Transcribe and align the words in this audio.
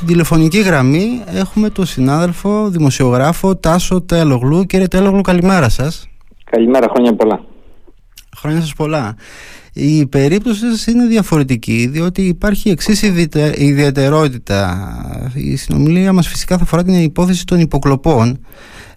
στην 0.00 0.12
τηλεφωνική 0.12 0.60
γραμμή 0.60 1.22
έχουμε 1.26 1.70
τον 1.70 1.86
συνάδελφο 1.86 2.68
δημοσιογράφο 2.68 3.56
Τάσο 3.56 4.00
Τέλογλου. 4.02 4.64
Κύριε 4.64 4.88
Τέλογλου, 4.88 5.20
καλημέρα 5.20 5.68
σας. 5.68 6.08
Καλημέρα, 6.50 6.86
χρόνια 6.90 7.14
πολλά. 7.14 7.40
Χρόνια 8.36 8.60
σας 8.60 8.74
πολλά. 8.74 9.16
Η 9.82 10.06
περίπτωση 10.06 10.60
σας 10.60 10.86
είναι 10.86 11.06
διαφορετική 11.06 11.88
διότι 11.92 12.22
υπάρχει 12.22 12.70
εξής 12.70 13.02
ιδιαιτερότητα. 13.56 14.90
Η 15.34 15.56
συνομιλία 15.56 16.12
μας 16.12 16.28
φυσικά 16.28 16.56
θα 16.56 16.62
αφορά 16.62 16.84
την 16.84 17.02
υπόθεση 17.02 17.44
των 17.44 17.60
υποκλοπών 17.60 18.38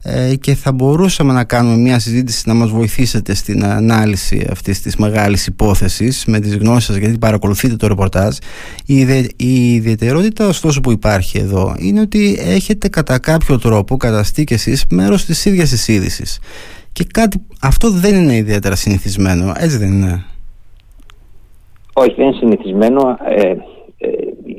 ε, 0.01 0.35
και 0.35 0.55
θα 0.55 0.71
μπορούσαμε 0.71 1.33
να 1.33 1.43
κάνουμε 1.43 1.77
μια 1.77 1.99
συζήτηση 1.99 2.43
να 2.45 2.53
μας 2.53 2.69
βοηθήσετε 2.69 3.33
στην 3.33 3.65
ανάλυση 3.65 4.47
αυτής 4.51 4.81
της 4.81 4.95
μεγάλης 4.95 5.47
υπόθεσης 5.47 6.25
με 6.25 6.39
τις 6.39 6.55
γνώσεις 6.55 6.85
σας 6.85 6.95
γιατί 6.95 7.17
παρακολουθείτε 7.17 7.75
το 7.75 7.87
ρεπορτάζ. 7.87 8.37
Η, 8.85 8.99
η 9.35 9.73
ιδιαιτερότητα 9.73 10.47
ωστόσο 10.47 10.81
που 10.81 10.91
υπάρχει 10.91 11.37
εδώ 11.37 11.75
είναι 11.79 11.99
ότι 11.99 12.37
έχετε 12.39 12.87
κατά 12.87 13.19
κάποιο 13.19 13.59
τρόπο 13.59 13.97
καταστεί 13.97 14.43
και 14.43 14.53
εσείς 14.53 14.85
μέρος 14.89 15.25
της 15.25 15.45
ίδιας 15.45 15.69
της 15.69 15.87
είδησης 15.87 16.39
και 16.91 17.05
κάτι, 17.13 17.41
αυτό 17.59 17.91
δεν 17.91 18.15
είναι 18.15 18.35
ιδιαίτερα 18.35 18.75
συνηθισμένο 18.75 19.53
έτσι 19.57 19.77
δεν 19.77 19.91
είναι 19.91 20.23
όχι 21.93 22.13
δεν 22.15 22.25
είναι 22.25 22.35
συνηθισμένο 22.35 23.17
ε, 23.25 23.49
ε, 23.97 24.11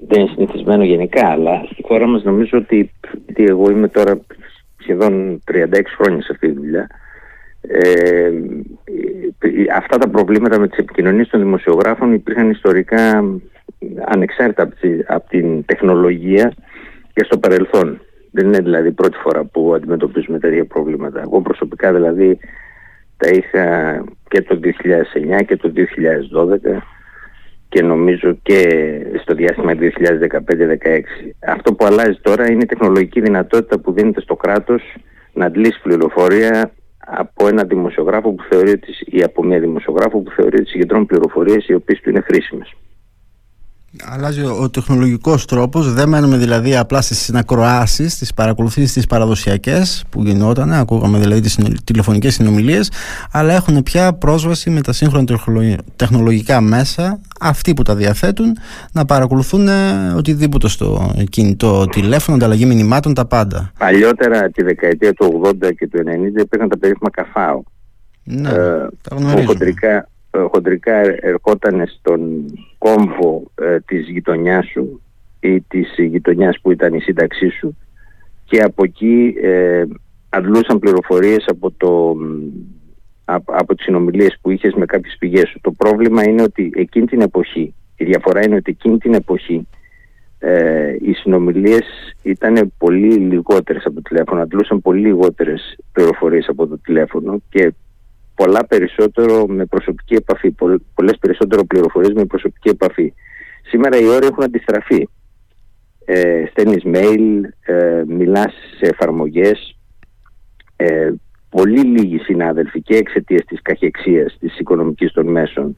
δεν 0.09 0.21
είναι 0.21 0.31
συνηθισμένο 0.35 0.85
γενικά 0.85 1.29
αλλά 1.29 1.63
στη 1.73 1.83
χώρα 1.83 2.07
μας 2.07 2.23
νομίζω 2.23 2.59
ότι, 2.59 2.91
ότι 3.31 3.45
εγώ 3.45 3.71
είμαι 3.71 3.89
τώρα 3.89 4.21
σχεδόν 4.85 5.43
36 5.53 5.63
χρόνια 5.99 6.23
σε 6.23 6.33
αυτή 6.33 6.47
τη 6.47 6.53
δουλειά. 6.53 6.87
Ε, 7.61 8.31
αυτά 9.77 9.99
τα 9.99 10.09
προβλήματα 10.09 10.61
με 10.61 10.69
τις 10.69 10.79
επικοινωνίες 10.79 11.29
των 11.29 11.41
δημοσιογράφων 11.41 12.13
υπήρχαν 12.13 12.51
ιστορικά 12.51 13.25
ανεξάρτητα 14.05 14.69
από 15.07 15.29
την 15.29 15.65
τεχνολογία 15.65 16.53
και 17.15 17.25
στο 17.25 17.39
παρελθόν. 17.39 18.01
Δεν 18.31 18.47
είναι 18.47 18.59
δηλαδή 18.59 18.89
η 18.89 18.93
πρώτη 18.93 19.17
φορά 19.17 19.45
που 19.45 19.75
αντιμετωπίζουμε 19.75 20.39
τέτοια 20.39 20.65
προβλήματα. 20.65 21.21
Εγώ 21.21 21.41
προσωπικά 21.41 21.93
δηλαδή 21.93 22.39
τα 23.17 23.29
είχα 23.29 24.05
και 24.29 24.43
το 24.43 24.61
2009 25.41 25.45
και 25.47 25.57
το 25.57 25.73
2012 25.77 26.79
και 27.75 27.83
νομίζω 27.83 28.39
και 28.43 28.61
στο 29.23 29.35
διάστημα 29.35 29.73
2015-2016. 29.75 29.79
Αυτό 31.47 31.75
που 31.75 31.85
αλλάζει 31.85 32.19
τώρα 32.23 32.51
είναι 32.51 32.63
η 32.63 32.67
τεχνολογική 32.67 33.21
δυνατότητα 33.21 33.79
που 33.79 33.93
δίνεται 33.93 34.21
στο 34.21 34.37
κράτος 34.37 34.83
να 35.33 35.47
αντλήσει 35.47 35.81
πληροφορία 35.83 36.73
από 36.99 37.49
ένα 37.49 37.65
δημοσιογράφο 37.65 38.33
που 38.33 38.43
θεωρεί 38.51 38.71
ότι, 38.71 38.93
ή 39.05 39.23
από 39.23 39.45
μια 39.45 39.59
δημοσιογράφο 39.59 40.19
που 40.19 40.31
θεωρεί 40.31 40.61
ότι 40.61 40.69
συγκεντρώνει 40.69 41.05
πληροφορίες 41.05 41.69
οι 41.69 41.75
οποίες 41.75 42.01
του 42.01 42.11
είναι 42.11 42.21
χρήσιμες. 42.21 42.75
Αλλάζει 44.03 44.45
ο 44.45 44.71
τεχνολογικός 44.71 45.45
τρόπος. 45.47 45.93
Δεν 45.93 46.09
μένουμε 46.09 46.37
δηλαδή 46.37 46.77
απλά 46.77 47.01
στις 47.01 47.19
συνακροάσεις, 47.19 48.13
στις 48.13 48.35
παρακολουθήσεις 48.35 48.93
τι 48.93 49.07
παραδοσιακές 49.07 50.05
που 50.11 50.23
γινόταν, 50.23 50.73
ακούγαμε 50.73 51.19
δηλαδή 51.19 51.41
τις 51.41 51.59
τηλεφωνικές 51.85 52.35
συνομιλίες, 52.35 52.91
αλλά 53.33 53.55
έχουν 53.55 53.83
πια 53.83 54.13
πρόσβαση 54.13 54.71
με 54.71 54.81
τα 54.81 54.93
σύγχρονα 54.93 55.25
τεχνολογικά 55.97 56.61
μέσα, 56.61 57.21
αυτοί 57.41 57.75
που 57.75 57.83
τα 57.83 57.95
διαθέτουν, 57.95 58.57
να 58.93 59.05
παρακολουθούν 59.05 59.69
οτιδήποτε 60.17 60.69
στο 60.69 61.15
κινητό 61.31 61.87
τηλέφωνο, 61.87 62.37
ανταλλαγή 62.37 62.67
μηνυμάτων, 62.67 63.15
τα 63.15 63.27
πάντα. 63.27 63.73
Παλιότερα, 63.79 64.51
τη 64.51 64.63
δεκαετία 64.63 65.13
του 65.13 65.43
80 65.45 65.73
και 65.79 65.89
του 65.89 65.99
90, 66.37 66.41
υπήρχαν 66.41 66.69
τα 66.69 66.79
περίφημα 66.79 67.11
καφάου. 67.11 67.65
Ναι, 68.25 68.49
ε, 68.49 68.87
τα 69.03 69.43
χοντρικά, 69.47 70.09
χοντρικά 70.51 70.95
ερχόταν 71.21 71.87
στον 71.87 72.45
κόμβο 72.79 73.51
ε, 73.55 73.79
της 73.81 74.09
γειτονιάς 74.09 74.67
σου 74.67 75.03
ή 75.41 75.61
της 75.61 75.95
γειτονιάς 75.97 76.61
που 76.61 76.71
ήταν 76.71 76.95
η 76.95 77.01
σύνταξή 77.01 77.49
σου 77.49 77.77
και 78.45 78.61
από 78.61 78.85
εκεί 78.85 79.35
ε, 79.43 79.85
αντλούσαν 80.29 80.79
πληροφορίες 80.79 81.45
από, 81.47 81.71
το, 81.71 82.17
από, 83.25 83.53
από 83.57 83.75
τις 83.75 83.85
συνομιλίες 83.85 84.39
που 84.41 84.51
είχες 84.51 84.75
με 84.75 84.87
κάποιες 84.87 85.17
πηγές 85.19 85.49
σου. 85.49 85.61
Το 85.61 85.73
πρόβλημα 85.73 86.29
είναι 86.29 86.43
ότι 86.43 86.71
εκείνη 86.75 87.07
την 87.07 87.21
εποχή, 87.21 87.75
η 87.97 88.05
διαφορά 88.05 88.45
είναι 88.45 88.57
ότι 88.57 88.71
εκείνη 88.71 88.99
την 88.99 89.15
εποχή 89.15 89.67
ε, 90.39 90.97
οι 91.01 91.13
συνομιλίες 91.13 92.15
ήταν 92.23 92.73
πολύ 92.79 93.15
λιγότερες 93.15 93.85
από 93.85 93.95
το 93.95 94.03
τηλέφωνο, 94.03 94.41
αντλούσαν 94.43 94.81
πολύ 94.81 95.01
λιγότερες 95.01 95.79
πληροφορίες 95.93 96.49
από 96.49 96.67
το 96.67 96.79
τηλέφωνο 96.79 97.43
και 97.51 97.75
πολλά 98.35 98.67
περισσότερο 98.67 99.47
με 99.47 99.65
προσωπική 99.65 100.15
επαφή, 100.15 100.51
πολλές 100.95 101.19
περισσότερο 101.21 101.65
πληροφορίες 101.65 102.13
με 102.13 102.25
προσωπική 102.25 102.69
επαφή. 102.69 103.13
Σήμερα 103.67 103.99
οι 103.99 104.07
όροι 104.07 104.27
έχουν 104.27 104.43
αντιστραφεί. 104.43 105.09
Ε, 106.05 106.45
στέλνεις 106.51 106.83
mail, 106.85 107.41
ε, 107.61 108.03
μιλάς 108.07 108.55
σε 108.79 108.87
εφαρμογές, 108.87 109.77
ε, 110.77 111.13
πολύ 111.51 111.81
λίγοι 111.81 112.19
συνάδελφοι 112.19 112.83
και 112.83 112.97
εξαιτίας 112.97 113.45
της 113.45 113.63
καχεξίας 113.63 114.37
της 114.41 114.59
οικονομικής 114.59 115.13
των 115.13 115.27
μέσων 115.27 115.77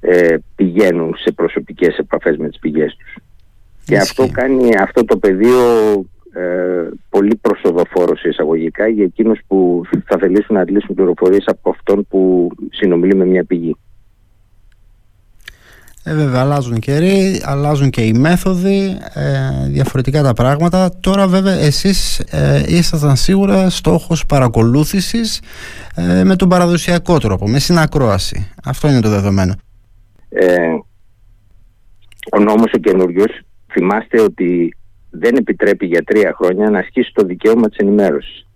ε, 0.00 0.36
πηγαίνουν 0.54 1.14
σε 1.16 1.32
προσωπικές 1.32 1.96
επαφές 1.98 2.36
με 2.36 2.48
τις 2.48 2.58
πηγές 2.58 2.96
τους. 2.96 3.16
Και 3.84 3.96
αυτό 3.96 4.28
κάνει 4.32 4.76
αυτό 4.76 5.04
το 5.04 5.16
πεδίο 5.16 5.58
ε, 6.34 6.88
πολύ 7.08 7.36
προσοδοφόρος 7.36 8.24
εισαγωγικά 8.24 8.88
για 8.88 9.04
εκείνους 9.04 9.40
που 9.46 9.82
θα 10.04 10.18
θελήσουν 10.18 10.54
να 10.54 10.60
αντλήσουν 10.60 10.94
πληροφορίες 10.94 11.44
από 11.46 11.70
αυτόν 11.70 12.06
που 12.08 12.50
συνομιλεί 12.70 13.14
με 13.14 13.24
μια 13.24 13.44
πηγή. 13.44 13.76
Ε, 16.06 16.14
βέβαια, 16.14 16.40
αλλάζουν 16.40 16.76
οι 16.76 16.78
καιροί, 16.78 17.40
αλλάζουν 17.44 17.90
και 17.90 18.02
οι 18.02 18.12
μέθοδοι, 18.12 18.98
ε, 19.14 19.68
διαφορετικά 19.68 20.22
τα 20.22 20.32
πράγματα. 20.32 20.90
Τώρα 21.00 21.26
βέβαια 21.26 21.54
εσείς 21.54 22.18
ε, 22.18 22.62
ήσασταν 22.66 23.16
σίγουρα 23.16 23.70
στόχος 23.70 24.26
παρακολούθησης 24.26 25.42
ε, 25.94 26.24
με 26.24 26.36
τον 26.36 26.48
παραδοσιακό 26.48 27.18
τρόπο, 27.18 27.48
με 27.48 27.58
συνακρόαση. 27.58 28.52
Αυτό 28.64 28.88
είναι 28.88 29.00
το 29.00 29.08
δεδομένο. 29.08 29.54
Ε, 30.28 30.58
ο 32.32 32.38
νόμος 32.38 32.72
ο 32.72 32.78
καινούριος 32.78 33.40
θυμάστε 33.72 34.20
ότι 34.20 34.76
δεν 35.18 35.36
επιτρέπει 35.36 35.86
για 35.86 36.02
τρία 36.02 36.32
χρόνια 36.32 36.70
να 36.70 36.78
ασκήσει 36.78 37.12
το 37.14 37.26
δικαίωμα 37.26 37.68
της 37.68 37.76
ενημέρωσης. 37.76 38.46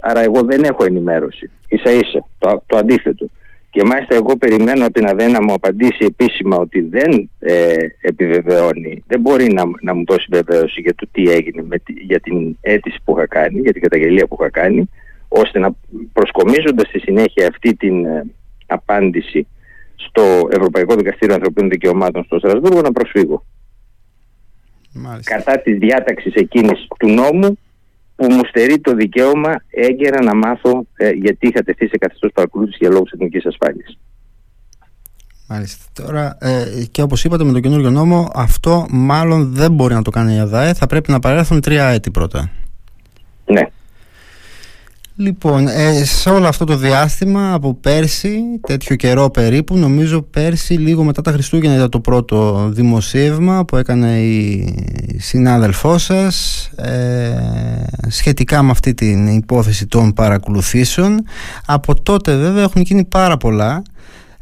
Άρα 0.00 0.20
εγώ 0.20 0.42
δεν 0.42 0.64
έχω 0.64 0.84
ενημέρωση. 0.84 1.50
Ίσα 1.68 1.90
ίσα. 1.90 2.26
Το, 2.38 2.62
το 2.66 2.76
αντίθετο. 2.76 3.26
Και 3.70 3.84
μάλιστα 3.84 4.14
εγώ 4.14 4.36
περιμένω 4.36 4.84
από 4.84 4.92
την 4.92 5.06
ΑΔΕ 5.06 5.28
να 5.28 5.42
μου 5.42 5.52
απαντήσει 5.52 6.04
επίσημα 6.04 6.56
ότι 6.56 6.80
δεν 6.80 7.30
ε, 7.38 7.74
επιβεβαιώνει, 8.00 9.04
δεν 9.06 9.20
μπορεί 9.20 9.52
να, 9.52 9.62
να 9.80 9.94
μου 9.94 10.04
δώσει 10.06 10.26
βεβαίωση 10.30 10.80
για 10.80 10.94
το 10.94 11.08
τι 11.12 11.30
έγινε 11.30 11.62
με, 11.62 11.76
για 12.06 12.20
την 12.20 12.56
αίτηση 12.60 12.98
που 13.04 13.14
είχα 13.16 13.26
κάνει, 13.26 13.60
για 13.60 13.72
την 13.72 13.82
καταγγελία 13.82 14.26
που 14.26 14.36
είχα 14.40 14.50
κάνει, 14.50 14.90
ώστε 15.28 15.58
να 15.58 15.70
προσκομίζοντας 16.12 16.88
στη 16.88 16.98
συνέχεια 16.98 17.46
αυτή 17.46 17.76
την 17.76 18.04
ε, 18.04 18.24
απάντηση 18.66 19.46
στο 19.94 20.48
Ευρωπαϊκό 20.50 20.94
Δικαστήριο 20.94 21.34
Ανθρωπίνων 21.34 21.70
Δικαιωμάτων 21.70 22.24
στο 22.24 22.38
Στρασβούργο 22.38 22.80
να 22.80 22.92
προσφύγω. 22.92 23.44
Μάλιστα. 24.98 25.36
κατά 25.36 25.60
της 25.60 25.78
διάταξης 25.78 26.34
εκείνης 26.34 26.86
του 26.98 27.08
νόμου 27.08 27.58
που 28.16 28.32
μου 28.32 28.40
στερεί 28.48 28.78
το 28.80 28.94
δικαίωμα 28.94 29.62
έγκαιρα 29.70 30.22
να 30.22 30.34
μάθω 30.34 30.86
ε, 30.96 31.10
γιατί 31.10 31.48
είχα 31.48 31.62
τεθεί 31.62 31.86
σε 31.88 31.98
καθεστώς 31.98 32.30
παρακολούθησης 32.34 32.80
για 32.80 32.90
λόγους 32.90 33.10
εθνικής 33.10 33.46
ασφάλειας. 33.46 33.98
Μάλιστα. 35.48 35.84
Τώρα, 35.92 36.36
ε, 36.40 36.84
και 36.90 37.02
όπως 37.02 37.24
είπατε 37.24 37.44
με 37.44 37.52
τον 37.52 37.62
καινούριο 37.62 37.90
νόμο, 37.90 38.30
αυτό 38.34 38.86
μάλλον 38.90 39.52
δεν 39.52 39.72
μπορεί 39.72 39.94
να 39.94 40.02
το 40.02 40.10
κάνει 40.10 40.34
η 40.34 40.38
ΑΔΑΕ. 40.38 40.74
Θα 40.74 40.86
πρέπει 40.86 41.10
να 41.10 41.18
παρέλθουν 41.18 41.60
τρία 41.60 41.86
έτη 41.86 42.10
πρώτα. 42.10 42.50
Ναι. 43.44 43.62
Λοιπόν, 45.20 45.68
ε, 45.68 46.04
σε 46.04 46.30
όλο 46.30 46.46
αυτό 46.46 46.64
το 46.64 46.76
διάστημα 46.76 47.52
από 47.52 47.74
πέρσι, 47.74 48.40
τέτοιο 48.66 48.96
καιρό 48.96 49.30
περίπου, 49.30 49.76
νομίζω 49.76 50.22
πέρσι 50.22 50.74
λίγο 50.74 51.04
μετά 51.04 51.22
τα 51.22 51.32
Χριστούγεννα 51.32 51.76
ήταν 51.76 51.90
το 51.90 52.00
πρώτο 52.00 52.68
δημοσίευμα 52.72 53.64
που 53.64 53.76
έκανε 53.76 54.20
η 54.20 54.74
συνάδελφός 55.18 56.02
σας 56.02 56.64
ε, 56.76 57.30
σχετικά 58.08 58.62
με 58.62 58.70
αυτή 58.70 58.94
την 58.94 59.26
υπόθεση 59.26 59.86
των 59.86 60.12
παρακολουθήσεων. 60.12 61.24
Από 61.66 62.02
τότε 62.02 62.36
βέβαια 62.36 62.62
έχουν 62.62 62.82
γίνει 62.82 63.04
πάρα 63.04 63.36
πολλά. 63.36 63.82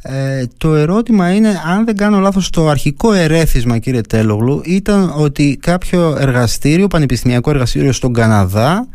Ε, 0.01 0.45
το 0.57 0.75
ερώτημα 0.75 1.31
είναι, 1.31 1.61
αν 1.65 1.85
δεν 1.85 1.97
κάνω 1.97 2.19
λάθος, 2.19 2.49
το 2.49 2.67
αρχικό 2.67 3.13
ερέθισμα 3.13 3.77
κύριε 3.77 4.01
Τέλογλου 4.01 4.61
ήταν 4.65 5.13
ότι 5.15 5.57
κάποιο 5.61 6.17
εργαστήριο, 6.19 6.87
πανεπιστημιακό 6.87 7.49
εργαστήριο 7.49 7.91
στον 7.91 8.13
Καναδά 8.13 8.87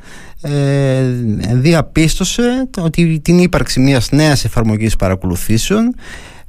ε, 0.43 1.03
διαπίστωσε 1.53 2.69
ότι 2.79 3.21
την 3.21 3.39
ύπαρξη 3.39 3.81
μιας 3.81 4.11
νέας 4.11 4.45
εφαρμογής 4.45 4.97
παρακολουθήσεων 4.97 5.95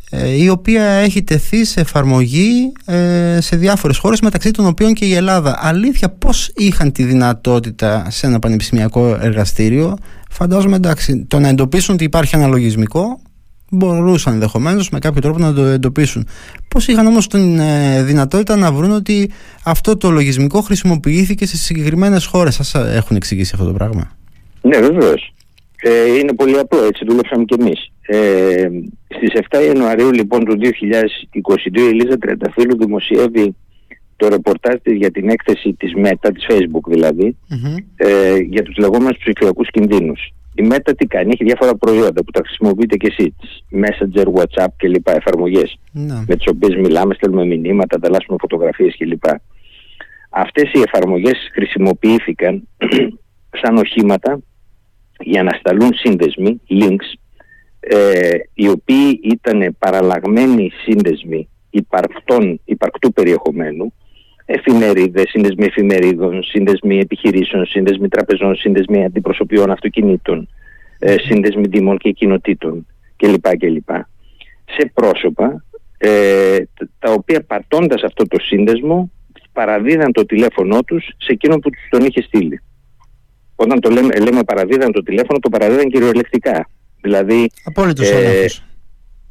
ε, 0.10 0.30
η 0.44 0.50
οποία 0.50 0.84
έχει 0.84 1.24
τεθεί 1.24 1.66
σε 1.66 1.80
εφαρμογή 1.80 2.72
ε, 2.86 3.38
σε 3.42 3.56
διάφορες 3.56 3.98
χώρες 3.98 4.22
μεταξύ 4.22 4.52
των 4.52 4.66
οποίων 4.66 4.94
και 4.94 5.06
η 5.06 5.14
Ελλάδα. 5.14 5.60
Αλήθεια 5.62 6.10
πώς 6.10 6.52
είχαν 6.56 6.92
τη 6.92 7.04
δυνατότητα 7.04 8.08
σε 8.10 8.28
ένα 8.28 8.40
πανεπιστημιακό 8.40 9.18
εργαστήριο 9.22 9.98
φαντάζομαι 10.30 10.76
εντάξει 10.76 11.26
το 11.28 11.40
να 11.40 11.48
εντοπίσουν 11.48 11.94
ότι 11.94 12.04
υπάρχει 12.04 12.36
αναλογισμικό 12.36 13.20
μπορούσαν 13.74 14.34
ενδεχομένως 14.34 14.90
με 14.90 15.00
κάποιο 15.00 15.22
τρόπο 15.22 15.40
να 15.40 15.54
το 15.54 15.62
εντοπίσουν. 15.62 16.28
Πώς 16.68 16.88
είχαν 16.88 17.08
όμως 17.08 17.28
την 17.28 17.60
ε, 17.60 18.04
δυνατότητα 18.04 18.56
να 18.56 18.72
βρουν 18.72 18.92
ότι 18.92 19.32
αυτό 19.64 19.98
το 19.98 20.10
λογισμικό 20.10 20.62
χρησιμοποιήθηκε 20.62 21.46
σε 21.46 21.58
συγκεκριμένες 21.58 22.26
χώρες; 22.26 22.56
Σας 22.56 22.76
έχουν 22.76 23.16
εξηγήσει 23.16 23.52
αυτό 23.54 23.66
το 23.66 23.74
πράγμα; 23.74 24.12
Ναι, 24.62 24.78
βεβαίως. 24.78 25.34
Ε, 25.86 26.18
είναι 26.18 26.34
πολύ 26.34 26.60
απλό, 26.60 26.84
έτσι 26.84 27.06
δουλέψαμε 27.08 27.44
κι 27.44 27.56
εμείς. 27.60 27.92
Ε, 28.06 28.68
στις 29.08 29.42
7 29.50 29.64
Ιανουαρίου 29.66 30.12
λοιπόν 30.12 30.46
του 30.46 30.58
2022 30.60 31.80
η 31.80 31.88
Ελίζα 31.88 32.18
Τρενταφύλου 32.18 32.78
δημοσιεύει 32.78 33.56
το 34.16 34.28
ρεπορτάζ 34.28 34.76
της 34.84 34.94
για 34.98 35.12
την 35.12 35.30
έκθεση 35.30 35.74
της 35.74 35.94
ΜΕΤΑ, 35.94 36.32
της 36.32 36.46
Facebook 36.50 36.88
δηλαδη 36.88 37.38
ε, 37.96 38.36
για 38.36 38.64
τους 38.64 38.78
λεγόμενους 38.78 39.18
ψηφιακούς 39.18 39.70
κινδύνους. 39.72 40.34
Η 40.56 40.62
ΜΕΤΑ 40.62 40.96
τι 40.96 41.06
κάνει, 41.06 41.32
έχει 41.34 41.44
διάφορα 41.44 41.76
προϊόντα 41.76 42.24
που 42.24 42.32
τα 42.32 42.42
χρησιμοποιείτε 42.46 42.96
και 42.96 43.14
εσείς, 43.18 43.64
Messenger, 43.72 44.26
WhatsApp 44.26 44.68
κλπ. 44.78 45.08
εφαρμογές 45.08 45.80
ναι. 45.92 46.24
με 46.28 46.36
τις 46.36 46.48
οποίες 46.48 46.76
μιλάμε, 46.76 47.14
στέλνουμε 47.14 47.46
μηνύματα, 47.46 47.96
ανταλλάσσουμε 47.96 48.38
φωτογραφίες 48.40 48.96
κλπ. 48.98 49.24
Αυτές 50.30 50.72
οι 50.74 50.82
εφαρμογές 50.86 51.50
χρησιμοποιήθηκαν 51.54 52.68
σαν 53.62 53.78
οχήματα 53.78 54.40
για 55.20 55.44
να 55.44 55.52
σταλούν 55.60 55.94
σύνδεσμοι, 55.94 56.62
links, 56.70 57.18
ε, 57.80 58.30
οι 58.54 58.70
οποίοι 58.70 59.20
ήταν 59.24 59.76
παραλλαγμένοι 59.80 60.72
σύνδεσμοι 60.84 61.50
υπαρκτών, 61.70 62.62
υπαρκτού 62.66 63.14
περιεχομένου, 63.14 63.94
εφημερίδες, 64.46 65.30
σύνδεσμοι 65.30 65.66
εφημερίδων, 65.66 66.44
σύνδεσμοι 66.44 67.00
επιχειρήσεων, 67.00 67.66
σύνδεσμοι 67.66 68.08
τραπεζών, 68.08 68.56
σύνδεσμοι 68.56 69.06
αντιπροσωπιών 69.06 69.72
αυτοκινήτων, 69.72 70.50
ε, 71.00 71.16
σύνδεσμοι 71.20 71.68
δήμων 71.68 71.98
και 71.98 72.12
κοινοτήτων 72.12 72.88
κλπ. 73.16 73.58
κλπ. 73.58 73.90
Σε 74.66 74.92
πρόσωπα 74.94 75.64
ε, 75.98 76.58
τα 77.00 77.12
οποία 77.12 77.44
πατώντας 77.44 78.04
αυτό 78.04 78.28
το 78.28 78.40
σύνδεσμο 78.40 79.12
παραδίδαν 79.54 80.12
το 80.12 80.26
τηλέφωνό 80.26 80.84
τους 80.84 81.04
σε 81.18 81.32
εκείνον 81.32 81.60
που 81.60 81.70
τους 81.70 81.88
τον 81.90 82.06
είχε 82.06 82.22
στείλει. 82.22 82.62
Όταν 83.56 83.80
το 83.80 83.90
λέμε, 83.90 84.16
λέμε 84.16 84.44
παραδίδαν 84.44 84.92
το 84.92 85.04
τηλέφωνο, 85.04 85.40
το 85.40 85.50
παραδίδαν 85.50 85.90
κυριολεκτικά. 85.90 86.70
Δηλαδή, 87.02 87.50
απόλυτος 87.64 88.10
ε, 88.10 88.16
έλεγχος. 88.16 88.64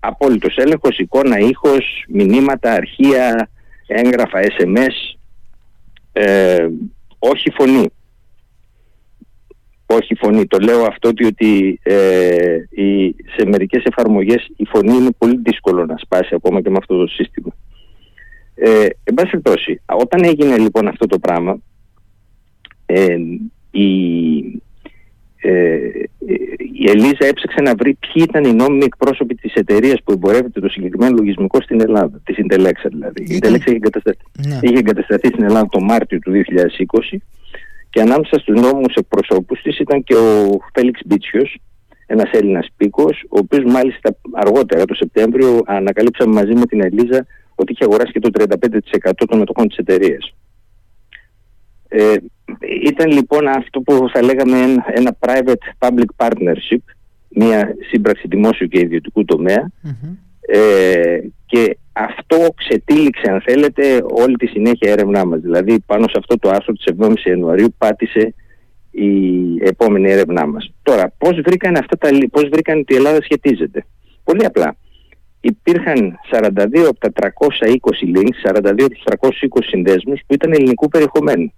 Απόλυτος 0.00 0.56
έλεγχος, 0.56 0.98
εικόνα, 0.98 1.38
ήχος, 1.38 2.04
μηνύματα, 2.08 2.72
αρχεία, 2.72 3.50
έγγραφα, 3.94 4.40
SMS, 4.40 5.16
ε, 6.12 6.68
όχι 7.18 7.50
φωνή. 7.50 7.86
Όχι 9.86 10.14
φωνή. 10.14 10.46
Το 10.46 10.58
λέω 10.58 10.84
αυτό 10.84 11.10
διότι 11.10 11.80
ε, 11.82 12.56
η, 12.70 13.14
σε 13.36 13.46
μερικές 13.46 13.84
εφαρμογές 13.84 14.50
η 14.56 14.64
φωνή 14.64 14.94
είναι 14.94 15.10
πολύ 15.18 15.40
δύσκολο 15.42 15.86
να 15.86 15.96
σπάσει 15.98 16.34
ακόμα 16.34 16.60
και 16.60 16.70
με 16.70 16.76
αυτό 16.78 16.98
το 16.98 17.06
σύστημα. 17.06 17.54
Ε, 18.54 18.86
εν 19.04 19.14
πάση 19.14 19.40
όταν 19.86 20.24
έγινε 20.24 20.58
λοιπόν 20.58 20.88
αυτό 20.88 21.06
το 21.06 21.18
πράγμα, 21.18 21.58
ε, 22.86 23.16
η, 23.70 24.61
ε, 25.42 25.78
η 26.82 26.90
Ελίζα 26.90 27.26
έψαξε 27.26 27.60
να 27.62 27.74
βρει 27.74 27.98
ποιοι 28.00 28.24
ήταν 28.28 28.44
οι 28.44 28.52
νόμιμοι 28.52 28.84
εκπρόσωποι 28.84 29.34
της 29.34 29.54
εταιρείας 29.54 30.02
που 30.04 30.12
εμπορεύεται 30.12 30.60
το 30.60 30.68
συγκεκριμένο 30.68 31.16
λογισμικό 31.16 31.62
στην 31.62 31.80
Ελλάδα, 31.80 32.20
της 32.24 32.36
Intelexa 32.38 32.88
δηλαδή. 32.88 33.22
Η 33.22 33.38
Intelexa 33.42 33.66
είχε 33.66 33.70
εγκατασταθεί, 33.70 34.24
ναι. 34.46 34.58
είχε 34.60 34.78
εγκατασταθεί 34.78 35.26
στην 35.26 35.42
Ελλάδα 35.42 35.68
το 35.70 35.80
Μάρτιο 35.80 36.18
του 36.18 36.32
2020 36.32 37.16
και 37.90 38.00
ανάμεσα 38.00 38.38
στους 38.38 38.60
νόμιμους 38.60 38.94
εκπροσώπους 38.94 39.62
της 39.62 39.78
ήταν 39.78 40.04
και 40.04 40.14
ο 40.14 40.58
Φέλιξ 40.74 41.00
Μπίτσιος, 41.04 41.58
ένας 42.06 42.30
Έλληνας 42.32 42.68
πίκος, 42.76 43.24
ο 43.28 43.38
οποίος 43.38 43.72
μάλιστα 43.72 44.16
αργότερα 44.32 44.84
το 44.84 44.94
Σεπτέμβριο 44.94 45.60
ανακαλύψαμε 45.66 46.32
μαζί 46.32 46.54
με 46.54 46.66
την 46.66 46.82
Ελίζα 46.84 47.26
ότι 47.54 47.72
είχε 47.72 47.84
αγοράσει 47.84 48.12
και 48.12 48.20
το 48.20 48.30
35% 48.32 49.26
των 49.26 49.38
μετοχών 49.38 49.68
της 49.68 49.76
εταιρείας. 49.76 50.34
Ε, 51.88 52.14
ήταν 52.82 53.10
λοιπόν 53.10 53.48
αυτό 53.48 53.80
που 53.80 54.08
θα 54.12 54.22
λέγαμε 54.22 54.58
ένα, 54.86 55.16
private 55.20 55.88
public 55.88 56.26
partnership, 56.26 56.82
μια 57.28 57.74
σύμπραξη 57.90 58.26
δημόσιου 58.28 58.68
και 58.68 58.80
ιδιωτικού 58.80 59.24
ε, 60.46 61.18
και 61.46 61.76
αυτό 61.92 62.36
ξετύλιξε 62.56 63.30
αν 63.30 63.40
θέλετε 63.40 64.04
όλη 64.10 64.36
τη 64.36 64.46
συνέχεια 64.46 64.92
έρευνά 64.92 65.24
μας. 65.24 65.40
Δηλαδή 65.40 65.80
πάνω 65.86 66.02
σε 66.08 66.14
αυτό 66.18 66.38
το 66.38 66.48
άρθρο 66.48 66.72
της 66.72 66.84
7ης 66.98 67.24
Ιανουαρίου 67.24 67.74
πάτησε 67.78 68.34
η 68.90 69.08
επόμενη 69.62 70.10
έρευνά 70.10 70.46
μας. 70.46 70.72
Τώρα, 70.82 71.12
πώς 71.18 71.40
βρήκαν, 71.44 71.76
αυτά 71.76 71.96
τα, 71.98 72.08
πώς 72.30 72.48
βρήκαν 72.48 72.78
ότι 72.78 72.92
η 72.92 72.96
Ελλάδα 72.96 73.22
σχετίζεται; 73.22 73.84
Πολύ 74.24 74.44
απλά. 74.44 74.76
Υπήρχαν 75.40 76.18
42 76.30 76.88
από 76.88 76.98
τα 76.98 77.12
320 77.12 78.06
links, 78.16 78.50
42 78.50 78.84
από 78.84 78.90
τους 78.90 79.02
320 79.04 79.64
συνδέσμους 79.66 80.20
που 80.26 80.34
ήταν 80.34 80.52
ελληνικού 80.52 80.88
περιεχομένου 80.88 81.52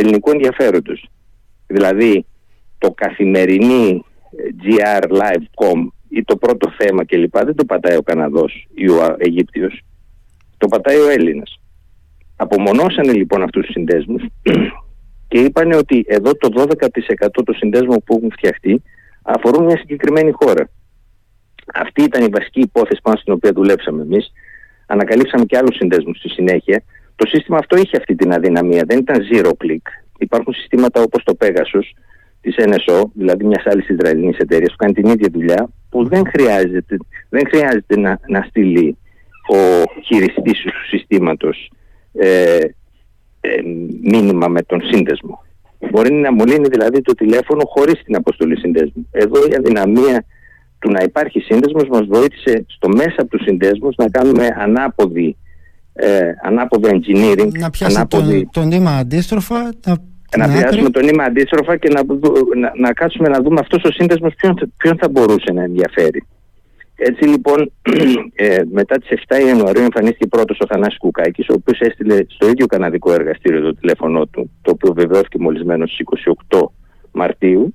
ελληνικού 0.00 0.30
ενδιαφέροντος. 0.30 1.08
Δηλαδή 1.66 2.26
το 2.78 2.90
καθημερινή 2.90 4.04
GR 4.62 5.02
Live.com 5.02 5.86
ή 6.08 6.22
το 6.24 6.36
πρώτο 6.36 6.72
θέμα 6.78 7.04
κλπ. 7.04 7.36
δεν 7.36 7.54
το 7.54 7.64
πατάει 7.64 7.96
ο 7.96 8.02
Καναδός 8.02 8.68
ή 8.74 8.88
ο 8.88 9.16
Αιγύπτιος. 9.18 9.80
Το 10.58 10.68
πατάει 10.68 10.96
ο 10.96 11.08
Έλληνας. 11.08 11.60
Απομονώσανε 12.36 13.12
λοιπόν 13.12 13.42
αυτούς 13.42 13.64
τους 13.64 13.72
συνδέσμους 13.72 14.22
και 15.28 15.38
είπαν 15.38 15.72
ότι 15.72 16.04
εδώ 16.08 16.34
το 16.34 16.48
12% 16.56 16.64
των 17.44 17.54
συνδέσμων 17.54 18.02
που 18.04 18.14
έχουν 18.16 18.30
φτιαχτεί 18.30 18.82
αφορούν 19.22 19.64
μια 19.64 19.76
συγκεκριμένη 19.76 20.30
χώρα. 20.30 20.70
Αυτή 21.74 22.02
ήταν 22.02 22.24
η 22.24 22.28
βασική 22.28 22.60
υπόθεση 22.60 23.00
πάνω 23.02 23.16
στην 23.16 23.32
οποία 23.32 23.52
δουλέψαμε 23.52 24.02
εμείς. 24.02 24.32
Ανακαλύψαμε 24.86 25.44
και 25.44 25.56
άλλους 25.56 25.76
συνδέσμους 25.76 26.18
στη 26.18 26.28
συνέχεια 26.28 26.82
το 27.20 27.26
σύστημα 27.26 27.58
αυτό 27.58 27.76
είχε 27.76 27.96
αυτή 27.96 28.14
την 28.14 28.32
αδυναμία, 28.32 28.84
δεν 28.86 28.98
ήταν 28.98 29.20
zero 29.32 29.48
click. 29.48 29.86
Υπάρχουν 30.18 30.52
συστήματα 30.52 31.02
όπως 31.02 31.22
το 31.24 31.36
Pegasus 31.40 31.86
της 32.40 32.54
NSO, 32.58 33.02
δηλαδή 33.14 33.44
μιας 33.44 33.66
άλλης 33.66 33.88
Ισραηλινής 33.88 34.38
εταιρείας 34.38 34.70
που 34.70 34.76
κάνει 34.76 34.92
την 34.92 35.08
ίδια 35.08 35.28
δουλειά, 35.32 35.68
που 35.90 36.08
δεν 36.08 36.22
χρειάζεται, 36.26 36.96
δεν 37.28 37.42
χρειάζεται 37.48 37.98
να, 37.98 38.18
να 38.28 38.42
στείλει 38.48 38.96
ο 39.48 39.56
χειριστής 40.04 40.60
του 40.60 40.86
συστήματος 40.88 41.70
ε, 42.12 42.58
ε, 43.40 43.50
μήνυμα 44.02 44.48
με 44.48 44.62
τον 44.62 44.80
σύνδεσμο. 44.90 45.44
Μπορεί 45.90 46.12
να 46.12 46.32
μολύνει 46.32 46.68
δηλαδή 46.68 47.00
το 47.00 47.14
τηλέφωνο 47.14 47.62
χωρίς 47.64 48.02
την 48.04 48.16
αποστολή 48.16 48.58
συνδέσμου. 48.58 49.08
Εδώ 49.10 49.46
η 49.50 49.54
αδυναμία 49.58 50.24
του 50.78 50.90
να 50.90 51.02
υπάρχει 51.02 51.40
σύνδεσμος 51.40 51.88
μας 51.88 52.06
βοήθησε 52.06 52.64
στο 52.66 52.88
μέσα 52.88 53.16
από 53.16 53.30
τους 53.30 53.42
συνδέσμους 53.42 53.96
να 53.96 54.08
κάνουμε 54.08 54.48
ανάποδη 54.58 55.36
ε, 56.00 56.34
ανάποδο 56.42 56.88
engineering. 56.88 57.50
Να 57.58 57.70
πιάσει 57.70 57.96
ανάποδη... 57.96 58.48
το, 58.52 58.60
το 58.60 58.66
νήμα 58.66 58.90
αντίστροφα. 58.90 59.62
Να, 59.86 59.96
να 60.36 60.52
πιάσουμε 60.52 60.90
το 60.90 61.00
νήμα 61.00 61.24
αντίστροφα 61.24 61.76
και 61.76 61.88
να, 61.88 62.02
να, 62.60 62.72
να 62.76 62.92
κάτσουμε 62.92 63.28
να 63.28 63.40
δούμε 63.40 63.60
αυτός 63.60 63.82
ο 63.84 63.92
σύνδεσμος 63.92 64.34
ποιον, 64.34 64.72
ποιον 64.76 64.96
θα 65.00 65.08
μπορούσε 65.08 65.52
να 65.52 65.62
ενδιαφέρει. 65.62 66.26
Έτσι 67.02 67.24
λοιπόν, 67.24 67.72
ε, 68.34 68.62
μετά 68.72 68.98
τις 68.98 69.22
7 69.28 69.46
Ιανουαρίου 69.46 69.82
εμφανίστηκε 69.82 70.26
πρώτος 70.26 70.58
ο 70.60 70.66
Θανάσης 70.68 70.98
Κουκάκης, 70.98 71.48
ο 71.48 71.52
οποίος 71.56 71.80
έστειλε 71.80 72.16
στο 72.28 72.48
ίδιο 72.48 72.66
καναδικό 72.66 73.12
εργαστήριο 73.12 73.60
το 73.60 73.74
τηλέφωνό 73.74 74.26
του, 74.26 74.50
το 74.62 74.70
οποίο 74.70 74.92
βεβαιώθηκε 74.92 75.38
μολυσμένο 75.38 75.86
στις 75.86 76.06
28 76.50 76.58
Μαρτίου. 77.12 77.74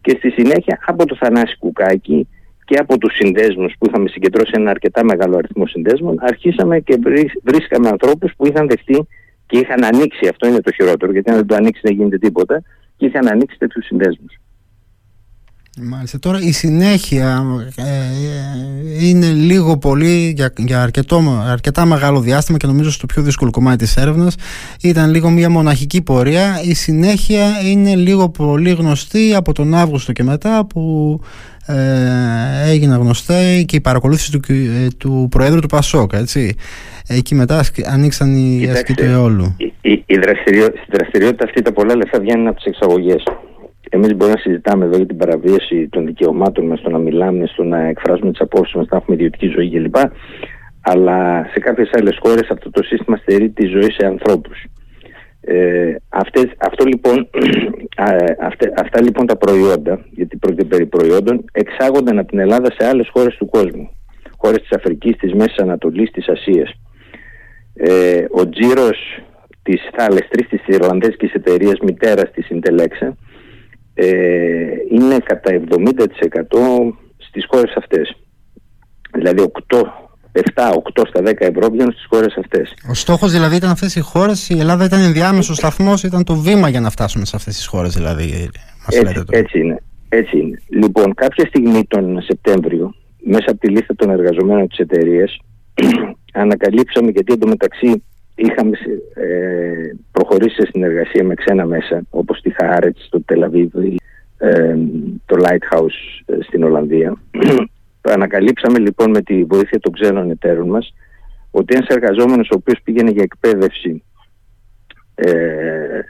Και 0.00 0.14
στη 0.18 0.30
συνέχεια 0.30 0.78
από 0.86 1.06
το 1.06 1.16
Θανάση 1.20 1.56
Κουκάκη 1.58 2.28
και 2.68 2.78
από 2.78 2.98
τους 2.98 3.14
συνδέσμους 3.14 3.74
που 3.78 3.86
είχαμε 3.86 4.08
συγκεντρώσει 4.08 4.52
ένα 4.54 4.70
αρκετά 4.70 5.04
μεγάλο 5.04 5.36
αριθμό 5.36 5.66
συνδέσμων, 5.66 6.16
αρχίσαμε 6.20 6.80
και 6.80 6.98
βρίσκαμε 7.44 7.88
ανθρώπους 7.88 8.32
που 8.36 8.46
είχαν 8.46 8.68
δεχτεί 8.68 9.06
και 9.46 9.58
είχαν 9.58 9.84
ανοίξει, 9.84 10.28
αυτό 10.28 10.48
είναι 10.48 10.60
το 10.60 10.72
χειρότερο, 10.72 11.12
γιατί 11.12 11.30
αν 11.30 11.36
δεν 11.36 11.46
το 11.46 11.54
ανοίξει 11.54 11.80
δεν 11.84 11.94
γίνεται 11.94 12.18
τίποτα, 12.18 12.62
και 12.96 13.06
είχαν 13.06 13.28
ανοίξει 13.28 13.58
τέτοιους 13.58 13.84
συνδέσμους. 13.84 14.34
Μάλιστα. 15.82 16.18
Τώρα 16.18 16.38
η 16.40 16.52
συνέχεια 16.52 17.44
ε, 17.76 17.82
ε, 17.82 19.06
είναι 19.08 19.26
λίγο 19.26 19.78
πολύ 19.78 20.32
για, 20.36 20.52
για 20.56 20.82
αρκετό, 20.82 21.42
αρκετά 21.46 21.84
μεγάλο 21.84 22.20
διάστημα 22.20 22.58
και 22.58 22.66
νομίζω 22.66 22.90
στο 22.90 23.06
πιο 23.06 23.22
δύσκολο 23.22 23.50
κομμάτι 23.50 23.76
της 23.76 23.96
έρευνας 23.96 24.34
ήταν 24.82 25.10
λίγο 25.10 25.30
μια 25.30 25.50
μοναχική 25.50 26.02
πορεία. 26.02 26.60
Η 26.64 26.74
συνέχεια 26.74 27.46
είναι 27.64 27.94
λίγο 27.94 28.28
πολύ 28.28 28.70
γνωστή 28.70 29.34
από 29.34 29.52
τον 29.52 29.74
Αύγουστο 29.74 30.12
και 30.12 30.22
μετά 30.22 30.66
που 30.66 31.20
ε, 31.66 32.70
έγινε 32.70 32.94
γνωστά 32.96 33.62
και 33.66 33.76
η 33.76 33.80
παρακολούθηση 33.80 34.32
του, 34.32 34.40
ε, 34.52 34.88
του 34.98 35.28
Προέδρου 35.30 35.60
του 35.60 35.68
Πασόκ, 35.68 36.12
έτσι. 36.12 36.54
Εκεί 37.08 37.34
μετά 37.34 37.64
ανοίξαν 37.86 38.34
οι 38.36 38.68
ασκοί 38.70 38.94
του 38.94 39.04
αιώλου. 39.04 39.54
Η, 39.58 39.72
η, 39.80 40.04
η 40.06 40.18
δραστηριότητα 40.90 41.44
αυτή 41.44 41.62
τα 41.62 41.72
πολλά 41.72 41.96
λεφτά 41.96 42.20
βγαίνουν 42.20 42.46
από 42.46 42.56
τις 42.56 42.64
εξαγωγές. 42.64 43.22
Εμείς 43.90 44.14
μπορούμε 44.16 44.36
να 44.36 44.40
συζητάμε 44.40 44.84
εδώ 44.84 44.96
για 44.96 45.06
την 45.06 45.16
παραβίαση 45.16 45.88
των 45.88 46.06
δικαιωμάτων 46.06 46.66
μας, 46.66 46.78
στο 46.78 46.90
να 46.90 46.98
μιλάμε, 46.98 47.46
στο 47.46 47.64
να 47.64 47.78
εκφράζουμε 47.78 48.30
τις 48.30 48.40
απόψεις 48.40 48.74
μας, 48.74 48.86
να 48.90 48.96
έχουμε 48.96 49.16
ιδιωτική 49.16 49.46
ζωή 49.46 49.70
κλπ. 49.70 49.96
Αλλά 50.80 51.48
σε 51.52 51.58
κάποιες 51.58 51.90
άλλες 51.92 52.18
χώρες 52.22 52.48
αυτό 52.50 52.70
το 52.70 52.82
σύστημα 52.82 53.16
στερεί 53.16 53.50
τη 53.50 53.66
ζωή 53.66 53.90
σε 53.90 54.06
ανθρώπους. 54.06 54.64
Ε, 55.40 55.94
αυτές, 56.08 56.44
αυτό 56.58 56.84
λοιπόν 56.84 57.28
αυτά, 58.48 58.72
αυτά 58.76 59.02
λοιπόν 59.02 59.26
τα 59.26 59.36
προϊόντα, 59.36 60.04
γιατί 60.10 60.36
πρόκειται 60.36 60.64
περί 60.64 60.86
προϊόντων, 60.86 61.44
εξάγονταν 61.52 62.18
από 62.18 62.28
την 62.28 62.38
Ελλάδα 62.38 62.72
σε 62.78 62.88
άλλες 62.88 63.08
χώρες 63.12 63.36
του 63.36 63.48
κόσμου. 63.48 63.90
Χώρες 64.36 64.60
της 64.60 64.72
Αφρικής, 64.72 65.16
της 65.16 65.32
Μέσης 65.32 65.58
Ανατολής, 65.58 66.10
της 66.10 66.28
Ασίας. 66.28 66.72
Ε, 67.74 68.24
ο 68.30 68.48
τζίρος 68.48 69.20
της 69.62 69.88
Θάλεστρης, 69.96 70.48
της 70.48 70.62
Ιρλανδέζικης 70.66 71.32
εταιρείας 71.32 71.78
μητέρας 71.82 72.30
της 72.30 72.46
Intelexa, 72.50 73.06
ε, 73.06 73.12
είναι 74.90 75.18
κατά 75.24 75.50
70% 75.50 76.94
στις 77.16 77.46
χώρες 77.50 77.74
αυτές. 77.76 78.16
Δηλαδή 79.12 79.42
8 79.68 80.08
7-8 80.32 81.02
στα 81.08 81.20
10 81.24 81.32
ευρώ 81.38 81.68
βγαίνουν 81.70 81.92
στις 81.92 82.06
χώρες 82.08 82.36
αυτές. 82.36 82.74
Ο 82.90 82.94
στόχος 82.94 83.32
δηλαδή 83.32 83.56
ήταν 83.56 83.70
αυτές 83.70 83.96
οι 83.96 84.00
χώρες, 84.00 84.48
η 84.48 84.58
Ελλάδα 84.58 84.84
ήταν 84.84 85.00
ενδιάμεσος 85.00 85.56
σταθμός, 85.56 86.02
ήταν 86.02 86.24
το 86.24 86.34
βήμα 86.34 86.68
για 86.68 86.80
να 86.80 86.90
φτάσουμε 86.90 87.24
σε 87.24 87.36
αυτές 87.36 87.56
τις 87.56 87.66
χώρες 87.66 87.94
δηλαδή. 87.94 88.50
Μας 88.86 88.96
έτσι, 88.96 89.04
λέτε 89.04 89.38
έτσι 89.38 89.58
είναι. 89.58 89.82
Έτσι 90.08 90.38
είναι. 90.38 90.60
Λοιπόν, 90.68 91.14
κάποια 91.14 91.46
στιγμή 91.46 91.84
τον 91.84 92.22
Σεπτέμβριο, 92.22 92.94
μέσα 93.24 93.44
από 93.46 93.58
τη 93.58 93.68
λίστα 93.68 93.94
των 93.94 94.10
εργαζομένων 94.10 94.68
της 94.68 94.78
εταιρείας, 94.78 95.36
ανακαλύψαμε 96.32 97.10
γιατί 97.10 97.32
εντωμεταξύ 97.32 98.02
είχαμε 98.38 98.78
ε, 99.14 99.94
προχωρήσει 100.12 100.54
σε 100.54 100.68
συνεργασία 100.70 101.24
με 101.24 101.34
ξένα 101.34 101.66
μέσα, 101.66 102.02
όπως 102.10 102.40
τη 102.40 102.50
Χάρετς, 102.50 103.08
το 103.10 103.22
Τελαβίβ, 103.22 103.74
ε, 104.38 104.76
το 105.26 105.36
Lighthouse 105.38 106.22
ε, 106.26 106.42
στην 106.42 106.64
Ολλανδία. 106.64 107.16
Ανακαλύψαμε 108.00 108.78
λοιπόν 108.78 109.10
με 109.10 109.22
τη 109.22 109.44
βοήθεια 109.44 109.80
των 109.80 109.92
ξένων 109.92 110.30
εταίρων 110.30 110.68
μας 110.68 110.94
ότι 111.50 111.74
ένας 111.74 111.86
εργαζόμενος 111.88 112.48
ο 112.50 112.54
οποίος 112.54 112.80
πήγαινε 112.84 113.10
για 113.10 113.22
εκπαίδευση 113.22 114.02
ε, 115.14 116.00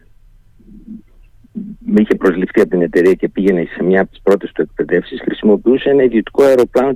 είχε 1.97 2.15
προσληφθεί 2.15 2.61
από 2.61 2.71
την 2.71 2.83
εταιρεία 2.83 3.13
και 3.13 3.29
πήγαινε 3.29 3.67
σε 3.77 3.83
μια 3.83 4.01
από 4.01 4.11
τις 4.11 4.21
πρώτες 4.23 4.53
του 4.53 4.63
εκπαιδεύσεις 4.63 5.21
χρησιμοποιούσε 5.21 5.91
ένα 5.91 6.03
ιδιωτικό 6.03 6.45
αεροπλάνο 6.45 6.95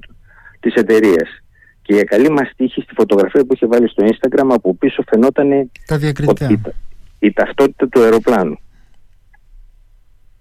της 0.60 0.74
εταιρείας 0.74 1.42
και 1.82 1.94
για 1.94 2.04
καλή 2.04 2.30
μας 2.30 2.50
τύχη 2.56 2.80
στη 2.80 2.94
φωτογραφία 2.94 3.44
που 3.44 3.54
είχε 3.54 3.66
βάλει 3.66 3.88
στο 3.88 4.04
Instagram 4.06 4.48
από 4.48 4.74
πίσω 4.74 5.02
φαινόταν 5.08 5.70
Τα 5.86 5.98
η, 6.48 6.60
η 7.18 7.32
ταυτότητα 7.32 7.88
του 7.88 8.02
αεροπλάνου. 8.02 8.58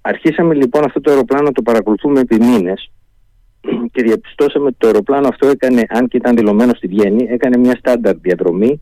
Αρχίσαμε 0.02 0.54
λοιπόν 0.54 0.84
αυτό 0.86 1.02
το 1.02 1.12
αεροπλάνο 1.12 1.44
να 1.44 1.52
το 1.52 1.62
παρακολουθούμε 1.62 2.20
επί 2.20 2.40
μήνες 2.40 2.92
και 3.92 4.04
διαπιστώσαμε 4.04 4.66
ότι 4.66 4.76
το 4.78 4.88
αεροπλάνο 4.88 5.28
αυτό 5.28 5.48
έκανε, 5.48 5.84
αν 5.90 6.08
και 6.08 6.18
ήταν 6.18 6.36
δηλωμένο 6.36 6.74
στη 6.74 6.88
Βιέννη, 6.88 7.28
έκανε 7.30 7.58
μια 7.58 7.76
στάνταρ 7.76 8.16
διαδρομή 8.16 8.82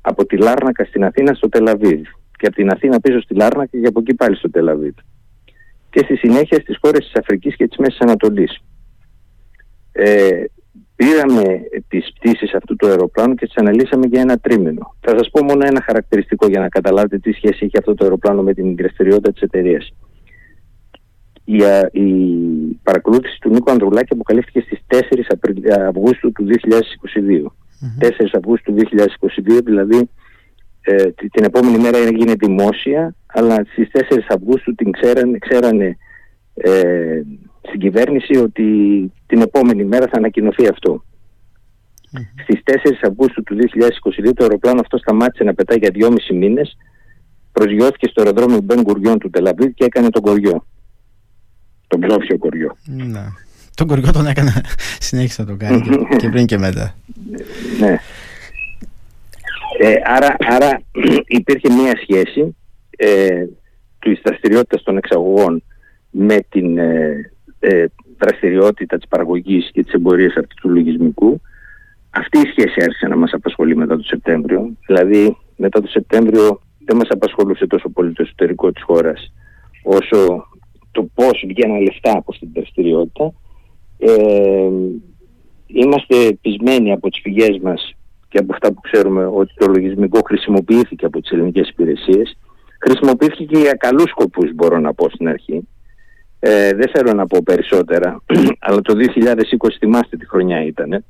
από 0.00 0.26
τη 0.26 0.36
Λάρνακα 0.36 0.84
στην 0.84 1.04
Αθήνα 1.04 1.34
στο 1.34 1.48
Τελαβίβ 1.48 2.02
και 2.38 2.46
από 2.46 2.56
την 2.56 2.70
Αθήνα 2.70 3.00
πίσω 3.00 3.20
στη 3.20 3.34
Λάρνακα 3.34 3.78
και 3.80 3.86
από 3.86 4.00
εκεί 4.00 4.14
πάλι 4.14 4.36
στο 4.36 4.50
Τελαβίβ 4.50 4.94
και 5.96 6.02
στη 6.04 6.16
συνέχεια 6.16 6.60
στις 6.60 6.76
χώρες 6.80 7.04
της 7.04 7.14
Αφρικής 7.14 7.56
και 7.56 7.68
της 7.68 7.76
Μέσης 7.76 8.00
Ανατολής. 8.00 8.60
Ε, 9.92 10.44
πήραμε 10.96 11.60
τις 11.88 12.12
πτήσεις 12.14 12.54
αυτού 12.54 12.76
του 12.76 12.86
αεροπλάνου 12.86 13.34
και 13.34 13.46
τις 13.46 13.56
αναλύσαμε 13.56 14.06
για 14.06 14.20
ένα 14.20 14.38
τρίμηνο. 14.38 14.96
Θα 15.00 15.18
σας 15.18 15.30
πω 15.30 15.44
μόνο 15.44 15.66
ένα 15.66 15.82
χαρακτηριστικό 15.86 16.46
για 16.46 16.60
να 16.60 16.68
καταλάβετε 16.68 17.18
τι 17.18 17.32
σχέση 17.32 17.64
έχει 17.64 17.78
αυτό 17.78 17.94
το 17.94 18.04
αεροπλάνο 18.04 18.42
με 18.42 18.54
την 18.54 18.76
δραστηριότητα 18.76 19.32
της 19.32 19.40
εταιρείας 19.40 19.92
η, 21.46 21.56
η 21.92 22.80
παρακολούθηση 22.82 23.38
του 23.40 23.50
Νίκο 23.50 23.70
Ανδρουλάκη 23.70 24.12
αποκαλύφθηκε 24.12 24.60
στις 24.60 24.78
4 24.86 25.00
Αυγούστου 25.88 26.32
του 26.32 26.46
2022. 27.20 27.46
4 28.00 28.10
Αυγούστου 28.32 28.74
του 28.74 28.82
2022, 29.56 29.60
δηλαδή 29.64 30.10
ε, 30.80 31.10
την 31.10 31.44
επόμενη 31.44 31.78
μέρα 31.78 31.98
έγινε 31.98 32.34
δημόσια, 32.38 33.14
αλλά 33.26 33.54
στις 33.72 33.88
4 33.92 34.18
Αυγούστου 34.28 34.74
την 34.74 34.90
ξέρανε, 34.90 35.38
ξέρανε 35.38 35.96
ε, 36.54 37.20
στην 37.68 37.80
κυβέρνηση 37.80 38.36
ότι 38.36 38.64
την 39.26 39.40
επόμενη 39.40 39.84
μέρα 39.84 40.06
θα 40.06 40.16
ανακοινωθεί 40.16 40.68
αυτό. 40.68 41.04
Mm-hmm. 42.12 42.42
Στις 42.42 42.60
4 42.64 42.72
Αυγούστου 43.02 43.42
του 43.42 43.56
2022 44.26 44.30
το 44.34 44.42
αεροπλάνο 44.42 44.80
αυτό 44.80 44.98
σταμάτησε 44.98 45.44
να 45.44 45.54
πετάει 45.54 45.78
για 45.78 45.90
2,5 45.94 46.16
μήνες, 46.34 46.76
προσγειώθηκε 47.52 48.08
στο 48.08 48.22
αεροδρόμιο 48.22 48.60
Μπεν 48.60 48.80
Γκουριών 48.82 49.18
του 49.18 49.30
Τελαβίδ 49.30 49.70
και 49.74 49.84
έκανε 49.84 50.08
τον 50.08 50.22
κοριό 50.22 50.64
τον 51.86 52.00
ψόφιο 52.00 52.38
κοριό. 52.38 52.76
Ναι. 52.84 53.24
Τον 53.74 53.86
κοριό 53.86 54.12
τον 54.12 54.26
έκανε, 54.26 54.52
συνέχισε 54.98 55.42
να 55.42 55.48
το 55.48 55.56
κάνει 55.56 55.82
και 56.16 56.28
πριν 56.28 56.46
και 56.46 56.58
μετά. 56.58 56.94
Ναι. 57.80 57.98
Ε, 59.78 59.94
άρα, 60.04 60.36
άρα 60.38 60.80
υπήρχε 61.38 61.72
μία 61.72 61.92
σχέση 62.02 62.56
ε, 62.90 63.44
της 63.98 64.20
δραστηριότητας 64.24 64.82
των 64.82 64.96
εξαγωγών 64.96 65.62
με 66.10 66.38
την 66.48 66.78
ε, 66.78 67.30
ε, 67.58 67.84
δραστηριότητα 68.18 68.96
της 68.96 69.08
παραγωγής 69.08 69.70
και 69.72 69.82
της 69.82 69.92
εμπορίας 69.92 70.36
αυτού 70.36 70.54
του 70.54 70.68
λογισμικού. 70.68 71.40
Αυτή 72.10 72.38
η 72.38 72.50
σχέση 72.50 72.82
άρχισε 72.82 73.06
να 73.06 73.16
μας 73.16 73.32
απασχολεί 73.32 73.76
μετά 73.76 73.96
το 73.96 74.02
Σεπτέμβριο. 74.02 74.76
Δηλαδή 74.86 75.36
μετά 75.56 75.80
το 75.80 75.88
Σεπτέμβριο 75.88 76.60
δεν 76.84 76.96
μας 76.96 77.08
απασχολούσε 77.10 77.66
τόσο 77.66 77.88
πολύ 77.88 78.12
το 78.12 78.22
εσωτερικό 78.22 78.72
της 78.72 78.82
χώρας 78.82 79.32
όσο 79.82 80.46
το 80.90 81.08
πώς 81.14 81.44
βγαίνουν 81.46 81.80
λεφτά 81.80 82.12
από 82.16 82.32
την 82.32 82.48
δραστηριότητα. 82.54 83.32
Ε, 83.98 84.68
είμαστε 85.66 86.38
πεισμένοι 86.40 86.92
από 86.92 87.10
τις 87.10 87.20
πηγές 87.20 87.58
μας 87.62 87.94
και 88.28 88.38
από 88.38 88.52
αυτά 88.52 88.72
που 88.72 88.80
ξέρουμε 88.80 89.26
ότι 89.26 89.54
το 89.56 89.66
λογισμικό 89.66 90.20
χρησιμοποιήθηκε 90.26 91.06
από 91.06 91.20
τις 91.20 91.30
ελληνικές 91.30 91.68
υπηρεσίες. 91.68 92.36
Χρησιμοποιήθηκε 92.80 93.44
και 93.44 93.58
για 93.58 93.72
καλούς 93.72 94.10
σκοπούς 94.10 94.54
μπορώ 94.54 94.78
να 94.78 94.94
πω 94.94 95.08
στην 95.08 95.28
αρχή. 95.28 95.68
Ε, 96.38 96.74
δεν 96.74 96.90
θέλω 96.94 97.12
να 97.12 97.26
πω 97.26 97.42
περισσότερα, 97.44 98.22
αλλά 98.66 98.80
το 98.80 98.94
2020 99.14 99.34
θυμάστε 99.78 100.16
τη 100.16 100.28
χρονιά 100.28 100.64
ηταν 100.64 101.04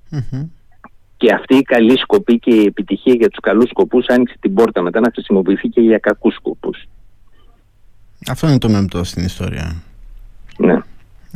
Και 1.17 1.33
αυτή 1.33 1.57
η 1.57 1.63
καλή 1.63 1.99
σκοπή 1.99 2.39
και 2.39 2.55
η 2.55 2.65
επιτυχία 2.65 3.15
για 3.15 3.29
τους 3.29 3.41
καλούς 3.41 3.69
σκοπούς 3.69 4.07
άνοιξε 4.07 4.37
την 4.41 4.55
πόρτα 4.55 4.83
μετά 4.83 5.01
να 5.01 5.11
χρησιμοποιηθεί 5.13 5.69
και 5.69 5.81
για 5.81 5.99
κακούς 5.99 6.35
σκοπούς. 6.35 6.89
Αυτό 8.29 8.49
είναι 8.49 8.59
το 8.59 8.69
μεμπτό 8.69 9.05
στην 9.05 9.25
ιστορία. 9.25 9.83
Ναι. 10.59 10.79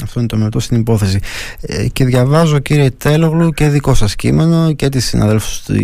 Αυτό 0.02 0.18
είναι 0.18 0.28
το 0.28 0.36
μεμπτό 0.36 0.60
στην 0.60 0.80
υπόθεση. 0.80 1.18
Ε, 1.60 1.86
και 1.88 2.04
διαβάζω 2.04 2.58
κύριε 2.58 2.90
Τέλογλου 2.90 3.50
και 3.50 3.68
δικό 3.68 3.94
σας 3.94 4.16
κείμενο 4.16 4.72
και 4.72 4.88
της 4.88 5.04
συναδέλφου 5.06 5.74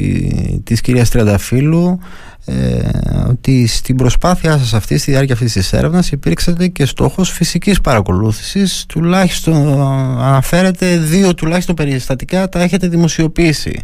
της 0.64 0.80
κυρίας 0.80 1.10
Τριανταφύλου 1.10 1.98
ε, 2.44 2.88
ότι 3.28 3.66
στην 3.66 3.96
προσπάθειά 3.96 4.58
σας 4.58 4.74
αυτή, 4.74 4.98
στη 4.98 5.10
διάρκεια 5.10 5.34
αυτής 5.34 5.52
της 5.52 5.72
έρευνας 5.72 6.10
υπήρξατε 6.10 6.66
και 6.66 6.84
στόχος 6.84 7.30
φυσικής 7.30 7.80
παρακολούθησης. 7.80 8.84
Τουλάχιστον 8.88 9.82
αναφέρετε 10.22 10.98
δύο 10.98 11.34
τουλάχιστον 11.34 11.74
περιστατικά 11.74 12.48
τα 12.48 12.60
έχετε 12.60 12.88
δημοσιοποιήσει. 12.88 13.80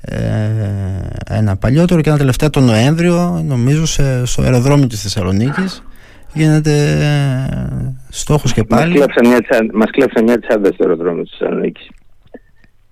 Ε, 0.00 0.18
ένα 1.28 1.56
παλιότερο 1.56 2.00
και 2.00 2.08
ένα 2.08 2.18
τελευταίο 2.18 2.50
τον 2.50 2.64
Νοέμβριο 2.64 3.44
νομίζω 3.46 3.86
σε, 3.86 4.26
στο 4.26 4.42
αεροδρόμιο 4.42 4.86
της 4.86 5.02
Θεσσαλονίκης 5.02 5.82
γίνεται 6.32 6.72
ε, 6.90 7.94
στόχος 8.08 8.52
και 8.52 8.64
πάλι. 8.64 8.98
Μας 9.72 9.90
κλέψαν 9.90 10.24
μια, 10.24 10.38
τσάντα 10.40 10.72
στο 10.72 10.84
αεροδρόμιο 10.84 11.22
της 11.22 11.36
Θεσσαλονίκης. 11.38 11.88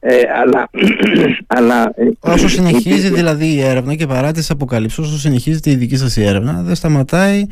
Ε, 0.01 0.17
αλλά, 0.43 0.69
αλλά, 1.59 1.93
ε, 1.95 2.09
όσο 2.21 2.49
συνεχίζει 2.49 3.11
δηλαδή 3.11 3.47
η 3.47 3.63
έρευνα 3.63 3.95
και 3.95 4.07
παρά 4.07 4.33
τις 4.33 4.51
αποκαλύψεις, 4.51 4.99
όσο 4.99 5.19
συνεχίζεται 5.19 5.71
η 5.71 5.75
δική 5.75 5.97
σας 5.97 6.17
η 6.17 6.25
έρευνα, 6.25 6.63
δεν 6.63 6.75
σταματάει 6.75 7.47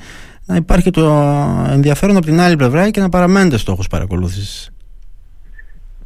να 0.46 0.56
υπάρχει 0.56 0.90
το 0.90 1.10
ενδιαφέρον 1.70 2.16
από 2.16 2.26
την 2.26 2.40
άλλη 2.40 2.56
πλευρά 2.56 2.90
και 2.90 3.00
να 3.00 3.08
παραμένετε 3.08 3.58
στόχος 3.58 3.86
παρακολούθησης. 3.86 4.70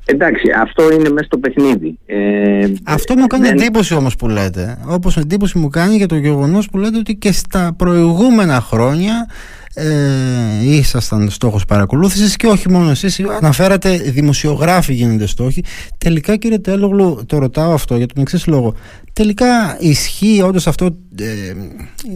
Εντάξει, 0.04 0.44
αυτό 0.60 0.92
είναι 0.92 1.08
μέσα 1.08 1.24
στο 1.24 1.38
παιχνίδι. 1.38 1.98
Ε, 2.06 2.72
αυτό 2.84 3.16
μου 3.16 3.26
κάνει 3.26 3.46
δεν... 3.46 3.58
εντύπωση 3.58 3.94
όμως 3.94 4.16
που 4.16 4.28
λέτε. 4.28 4.78
Όπως 4.86 5.16
εντύπωση 5.16 5.58
μου 5.58 5.68
κάνει 5.68 5.96
για 5.96 6.06
το 6.06 6.16
γεγονός 6.16 6.68
που 6.68 6.78
λέτε 6.78 6.98
ότι 6.98 7.14
και 7.14 7.32
στα 7.32 7.74
προηγούμενα 7.76 8.60
χρόνια 8.60 9.28
ε, 9.74 10.64
ήσασταν 10.64 11.30
στόχος 11.30 11.64
παρακολούθησης 11.64 12.36
και 12.36 12.46
όχι 12.46 12.70
μόνο 12.70 12.90
εσείς 12.90 13.20
αναφέρατε 13.40 13.96
δημοσιογράφοι 13.96 14.94
γίνονται 14.94 15.26
στόχοι. 15.26 15.64
Τελικά 15.98 16.36
κύριε 16.36 16.58
Τέλογλου 16.58 17.22
το 17.26 17.38
ρωτάω 17.38 17.72
αυτό 17.72 17.96
για 17.96 18.06
τον 18.06 18.22
εξής 18.22 18.46
λόγο. 18.46 18.74
Τελικά 19.12 19.76
ισχύει 19.80 20.42
όντως 20.42 20.66
αυτό 20.66 20.86
ε, 21.20 21.54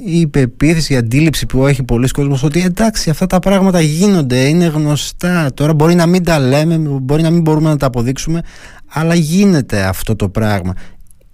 η 0.05 0.21
υπεποίθηση, 0.21 0.93
η 0.93 0.97
αντίληψη 0.97 1.47
που 1.47 1.67
έχει 1.67 1.83
πολλοί 1.83 2.09
κόσμος 2.09 2.43
ότι 2.43 2.61
εντάξει 2.61 3.11
αυτά 3.11 3.27
τα 3.27 3.39
πράγματα 3.39 3.81
γίνονται, 3.81 4.49
είναι 4.49 4.67
γνωστά. 4.67 5.51
Τώρα 5.55 5.75
μπορεί 5.75 5.95
να 5.95 6.07
μην 6.07 6.25
τα 6.25 6.39
λέμε, 6.39 6.77
μπορεί 6.77 7.23
να 7.23 7.31
μην 7.31 7.43
μπορούμε 7.43 7.69
να 7.69 7.77
τα 7.77 7.87
αποδείξουμε 7.87 8.43
αλλά 8.89 9.15
γίνεται 9.15 9.83
αυτό 9.83 10.17
το 10.17 10.29
πράγμα. 10.29 10.73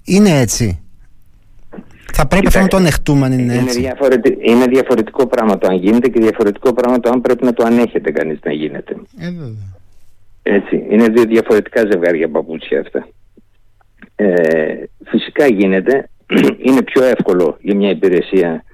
Είναι 0.04 0.38
έτσι; 0.38 0.78
Θα 2.12 2.26
πρέπει 2.26 2.46
αυτό 2.46 2.60
να 2.60 2.68
το 2.68 2.76
ανεχτούμε 2.76 3.26
αν 3.26 3.32
είναι, 3.32 3.54
έτσι. 3.54 3.92
είναι 4.40 4.64
διαφορετικό 4.64 5.26
πράγμα 5.26 5.58
το 5.58 5.66
αν 5.70 5.76
γίνεται 5.76 6.08
και 6.08 6.20
διαφορετικό 6.20 6.72
πράγμα 6.72 7.00
το 7.00 7.10
αν 7.10 7.20
πρέπει 7.20 7.44
να 7.44 7.52
το 7.52 7.64
ανέχεται 7.66 8.10
κανείς 8.10 8.38
να 8.44 8.52
γίνεται. 8.52 8.96
Ε, 9.18 9.32
έτσι. 10.42 10.86
Είναι 10.88 11.08
δύο 11.08 11.24
διαφορετικά 11.24 11.80
ζευγάρια 11.90 12.28
παπούτσια 12.28 12.80
αυτά. 12.80 13.08
Ε, 14.16 14.82
φυσικά 15.04 15.46
γίνεται. 15.46 16.08
Είναι 16.66 16.82
πιο 16.82 17.04
εύκολο 17.04 17.56
για 17.60 17.74
μια 17.74 17.90
υπηρεσία 17.90 18.64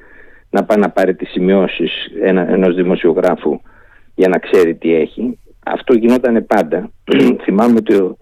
να 0.51 0.65
πάει 0.65 0.79
να 0.79 0.91
πάρει 0.91 1.15
τις 1.15 1.31
σημειώσεις 1.31 1.91
ένα, 2.23 2.49
ενός 2.53 2.75
δημοσιογράφου 2.75 3.61
για 4.15 4.29
να 4.29 4.39
ξέρει 4.39 4.75
τι 4.75 4.95
έχει. 4.95 5.39
Αυτό 5.65 5.95
γινόταν 5.95 6.47
πάντα. 6.47 6.91
Θυμάμαι 7.45 7.77
ότι 7.77 7.95
ο, 7.95 8.17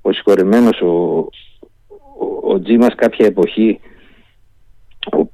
ο 0.00 0.12
συγχωρεμένος 0.12 0.80
ο, 0.80 0.88
ο, 0.88 2.52
ο 2.52 2.60
Τζίμας 2.60 2.94
κάποια 2.94 3.26
εποχή 3.26 3.80
ο 5.12 5.28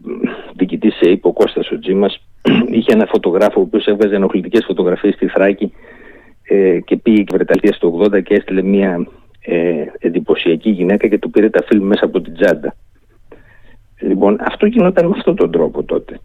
διοικητής 0.57 0.95
σε 0.95 1.19
ο 1.23 1.33
Κώστας 1.33 1.71
ο 1.71 1.79
Τζίμας 1.79 2.23
είχε 2.77 2.93
ένα 2.93 3.07
φωτογράφο 3.07 3.61
ο 3.61 3.63
οποίος 3.63 3.87
έβγαζε 3.87 4.15
ενοχλητικές 4.15 4.65
φωτογραφίες 4.67 5.15
στη 5.15 5.27
Θράκη 5.27 5.73
ε, 6.43 6.81
και 6.81 6.97
πήγε 6.97 7.21
η 7.21 7.27
Βρεταλία 7.33 7.73
στο 7.73 8.01
80 8.03 8.23
και 8.23 8.35
έστειλε 8.35 8.63
μια 8.63 9.07
ε, 9.41 9.85
εντυπωσιακή 9.99 10.71
γυναίκα 10.71 11.09
και 11.09 11.19
του 11.19 11.31
πήρε 11.31 11.51
τα 11.51 11.65
φιλμ 11.67 11.87
μέσα 11.87 12.05
από 12.05 12.21
την 12.21 12.35
τσάντα. 12.35 12.75
Λοιπόν, 14.01 14.37
αυτό 14.41 14.67
γινόταν 14.67 15.07
με 15.07 15.15
αυτόν 15.17 15.37
τον 15.37 15.51
τρόπο 15.51 15.83
τότε. 15.83 16.21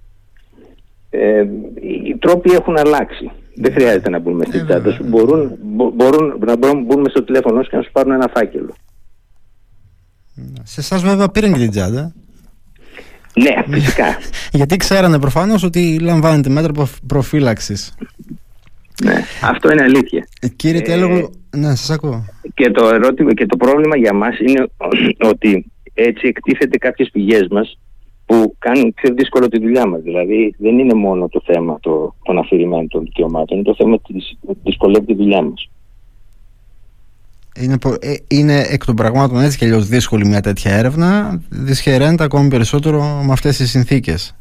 Ε, 1.10 1.46
οι 1.82 2.16
τρόποι 2.20 2.52
έχουν 2.52 2.78
αλλάξει. 2.78 3.32
Δεν 3.56 3.74
χρειάζεται 3.74 4.10
να 4.10 4.20
μπουν 4.20 4.44
στην 4.48 4.66
τσάντα 4.66 4.92
σου. 4.92 5.04
Μπορούν, 5.08 5.58
μπορούν, 5.94 6.40
να 6.46 6.56
μπουν 6.56 7.06
στο 7.10 7.24
τηλέφωνο 7.24 7.64
σου 7.64 7.70
και 7.70 7.76
να 7.76 7.82
σου 7.82 7.92
πάρουν 7.92 8.12
ένα 8.12 8.32
φάκελο. 8.34 8.74
Σε 10.64 10.80
εσάς 10.80 11.04
βέβαια 11.04 11.30
πήραν 11.30 11.54
και 11.54 11.60
την 11.60 11.70
τσάντα. 11.70 12.14
Ναι, 13.34 13.64
φυσικά. 13.68 14.18
Γιατί 14.60 14.78
ξέρανε 14.78 15.20
προφανώς 15.20 15.64
ότι 15.64 16.00
λαμβάνετε 16.00 16.50
μέτρα 16.50 16.88
προφύλαξης. 17.08 17.94
Ναι, 19.04 19.24
αυτό 19.42 19.72
είναι 19.72 19.84
αλήθεια. 19.84 20.28
Ε, 20.42 20.48
κύριε 20.48 20.80
ε, 20.80 20.84
Τέλογο, 20.84 21.30
ναι, 21.56 21.76
σας 21.76 21.90
ακούω. 21.90 22.26
Και 22.54 22.70
το 22.70 22.88
ερώτημα 22.88 23.34
και 23.34 23.46
το 23.46 23.58
πρόβλημα 23.58 23.98
για 23.98 24.14
μας 24.14 24.40
είναι 24.40 24.68
ότι 25.32 25.72
έτσι 25.94 26.28
εκτίθεται 26.28 26.78
κάποιες 26.78 27.10
πηγές 27.12 27.48
μας 27.52 27.78
που 28.26 28.56
κάνουν 28.60 28.94
πιο 28.94 29.14
δύσκολο 29.14 29.48
τη 29.48 29.60
δουλειά 29.60 29.88
μας. 29.88 30.02
Δηλαδή 30.02 30.56
δεν 30.58 30.80
είναι 30.80 30.94
μόνο 30.94 31.28
το 31.28 31.42
θέμα 31.46 31.80
το, 31.80 32.16
των 32.24 32.38
αφηρημένων 32.38 32.88
των 32.88 33.04
δικαιωμάτων, 33.04 33.58
είναι 33.58 33.66
το 33.66 33.76
θέμα 33.78 34.00
της 34.02 34.38
δυσκολεύει 34.64 35.06
τη 35.06 35.16
δουλειά 35.16 35.42
μας. 35.42 35.70
Είναι, 37.62 37.78
ε, 38.00 38.14
είναι 38.28 38.66
εκ 38.70 38.86
των 38.86 38.96
πραγμάτων 38.96 39.42
έτσι 39.42 39.58
και 39.58 39.66
αλλιώς 39.66 39.88
δύσκολη 39.88 40.26
μια 40.26 40.42
τέτοια 40.42 40.72
έρευνα. 40.72 41.42
Δυσχεραίνεται 41.50 42.24
ακόμη 42.24 42.48
περισσότερο 42.48 43.22
με 43.26 43.32
αυτές 43.32 43.58
τις 43.58 43.70
συνθήκες. 43.70 44.36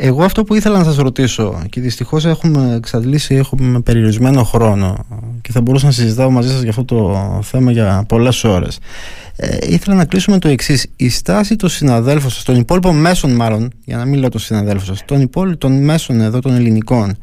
Εγώ 0.00 0.24
αυτό 0.24 0.44
που 0.44 0.54
ήθελα 0.54 0.78
να 0.78 0.84
σας 0.84 0.96
ρωτήσω 0.96 1.62
και 1.70 1.80
δυστυχώς 1.80 2.24
έχουμε 2.24 2.74
εξαντλήσει, 2.74 3.34
έχουμε 3.34 3.80
περιορισμένο 3.80 4.44
χρόνο 4.44 5.06
και 5.42 5.52
θα 5.52 5.60
μπορούσα 5.60 5.86
να 5.86 5.92
συζητάω 5.92 6.30
μαζί 6.30 6.48
σας 6.50 6.60
για 6.60 6.70
αυτό 6.70 6.84
το 6.84 7.40
θέμα 7.42 7.70
για 7.70 8.04
πολλές 8.08 8.44
ώρες. 8.44 8.78
Ε, 9.36 9.56
ήθελα 9.68 9.96
να 9.96 10.04
κλείσουμε 10.04 10.38
το 10.38 10.48
εξής. 10.48 10.86
Η 10.96 11.08
στάση 11.08 11.56
των 11.56 11.68
συναδέλφων 11.68 12.30
σας, 12.30 12.42
των 12.42 12.56
υπόλοιπων 12.56 12.96
μέσων 12.96 13.30
μάλλον, 13.30 13.70
για 13.84 13.96
να 13.96 14.04
μην 14.04 14.20
λέω 14.20 14.28
των 14.28 14.40
συναδέλφων 14.40 14.86
σας, 14.86 15.04
των 15.04 15.20
υπόλοιπων 15.20 15.84
μέσων 15.84 16.20
εδώ 16.20 16.40
των 16.40 16.54
ελληνικών, 16.54 17.16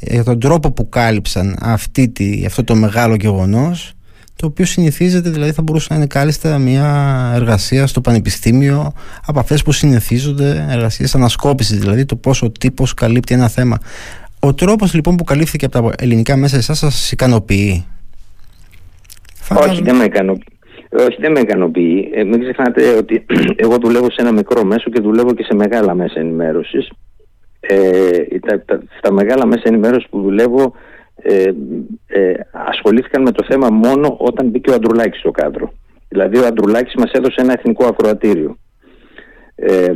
για 0.00 0.24
τον 0.24 0.40
τρόπο 0.40 0.72
που 0.72 0.88
κάλυψαν 0.88 1.58
αυτή 1.60 2.08
τη, 2.08 2.42
αυτό 2.46 2.64
το 2.64 2.74
μεγάλο 2.74 3.14
γεγονός 3.14 3.94
το 4.36 4.46
οποίο 4.46 4.64
συνηθίζεται, 4.64 5.30
δηλαδή 5.30 5.52
θα 5.52 5.62
μπορούσε 5.62 5.86
να 5.90 5.96
είναι 5.96 6.06
κάλλιστα 6.06 6.58
μια 6.58 7.30
εργασία 7.34 7.86
στο 7.86 8.00
πανεπιστήμιο 8.00 8.92
από 9.26 9.38
αυτές 9.38 9.62
που 9.62 9.72
συνηθίζονται, 9.72 10.66
εργασίες 10.70 11.14
ανασκόπησης, 11.14 11.78
δηλαδή 11.78 12.04
το 12.04 12.16
πόσο 12.16 12.46
ο 12.46 12.50
τύπος 12.50 12.94
καλύπτει 12.94 13.34
ένα 13.34 13.48
θέμα. 13.48 13.78
Ο 14.40 14.54
τρόπος 14.54 14.94
λοιπόν 14.94 15.16
που 15.16 15.24
καλύφθηκε 15.24 15.64
από 15.64 15.80
τα 15.80 15.94
ελληνικά 15.98 16.36
μέσα 16.36 16.56
εσάς 16.56 16.78
σας 16.78 17.12
ικανοποιεί; 17.12 17.84
Όχι, 19.68 19.82
δεν 19.82 19.96
με 19.96 20.04
ικανοποιεί. 20.04 20.44
Όχι, 20.90 21.16
δεν 21.20 21.32
με 21.32 21.40
ικανοποιεί. 21.40 22.10
Ε, 22.14 22.24
μην 22.24 22.40
ξεχνάτε 22.40 22.96
ότι 22.96 23.24
εγώ 23.64 23.76
δουλεύω 23.82 24.06
σε 24.10 24.16
ένα 24.18 24.32
μικρό 24.32 24.64
μέσο 24.64 24.90
και 24.90 25.00
δουλεύω 25.00 25.34
και 25.34 25.42
σε 25.42 25.54
μεγάλα 25.54 25.94
μέσα 25.94 26.20
ενημέρωσης. 26.20 26.90
Ε, 27.68 28.38
τα, 28.38 28.62
τα, 28.64 28.82
στα 28.98 29.12
μεγάλα 29.12 29.46
μέσα 29.46 29.62
ενημέρωσης 29.64 30.08
που 30.08 30.20
δουλεύω 30.20 30.74
ε, 31.16 31.52
ε, 32.06 32.34
ασχολήθηκαν 32.50 33.22
με 33.22 33.30
το 33.30 33.44
θέμα 33.48 33.68
μόνο 33.70 34.16
όταν 34.18 34.48
μπήκε 34.48 34.70
ο 34.70 34.74
Αντρουλάκης 34.74 35.20
στο 35.20 35.30
κάδρο. 35.30 35.72
Δηλαδή 36.08 36.38
ο 36.38 36.46
Αντρουλάκης 36.46 36.94
μας 36.94 37.10
έδωσε 37.12 37.40
ένα 37.40 37.52
εθνικό 37.52 37.86
ακροατήριο. 37.86 38.56
Ε, 39.54 39.92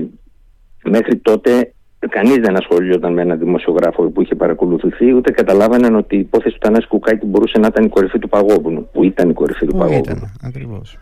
μέχρι 0.84 1.16
τότε 1.16 1.72
κανείς 2.08 2.36
δεν 2.36 2.56
ασχολιόταν 2.56 3.12
με 3.12 3.22
ένα 3.22 3.34
δημοσιογράφο 3.34 4.02
που 4.02 4.22
είχε 4.22 4.34
παρακολουθηθεί 4.34 5.14
ούτε 5.14 5.30
καταλάβαιναν 5.30 5.96
ότι 5.96 6.16
η 6.16 6.18
υπόθεση 6.18 6.54
του 6.54 6.60
Τανάση 6.60 6.88
Κουκάκη 6.88 7.26
μπορούσε 7.26 7.58
να 7.58 7.66
ήταν 7.66 7.84
η 7.84 7.88
κορυφή 7.88 8.18
του 8.18 8.28
Παγόβουνου 8.28 8.88
που 8.92 9.04
ήταν 9.04 9.30
η 9.30 9.32
κορυφή 9.32 9.66
του 9.66 9.76
Παγόβουνου. 9.76 10.00
Ήταν, 10.00 10.32
ακριβώς. 10.42 10.98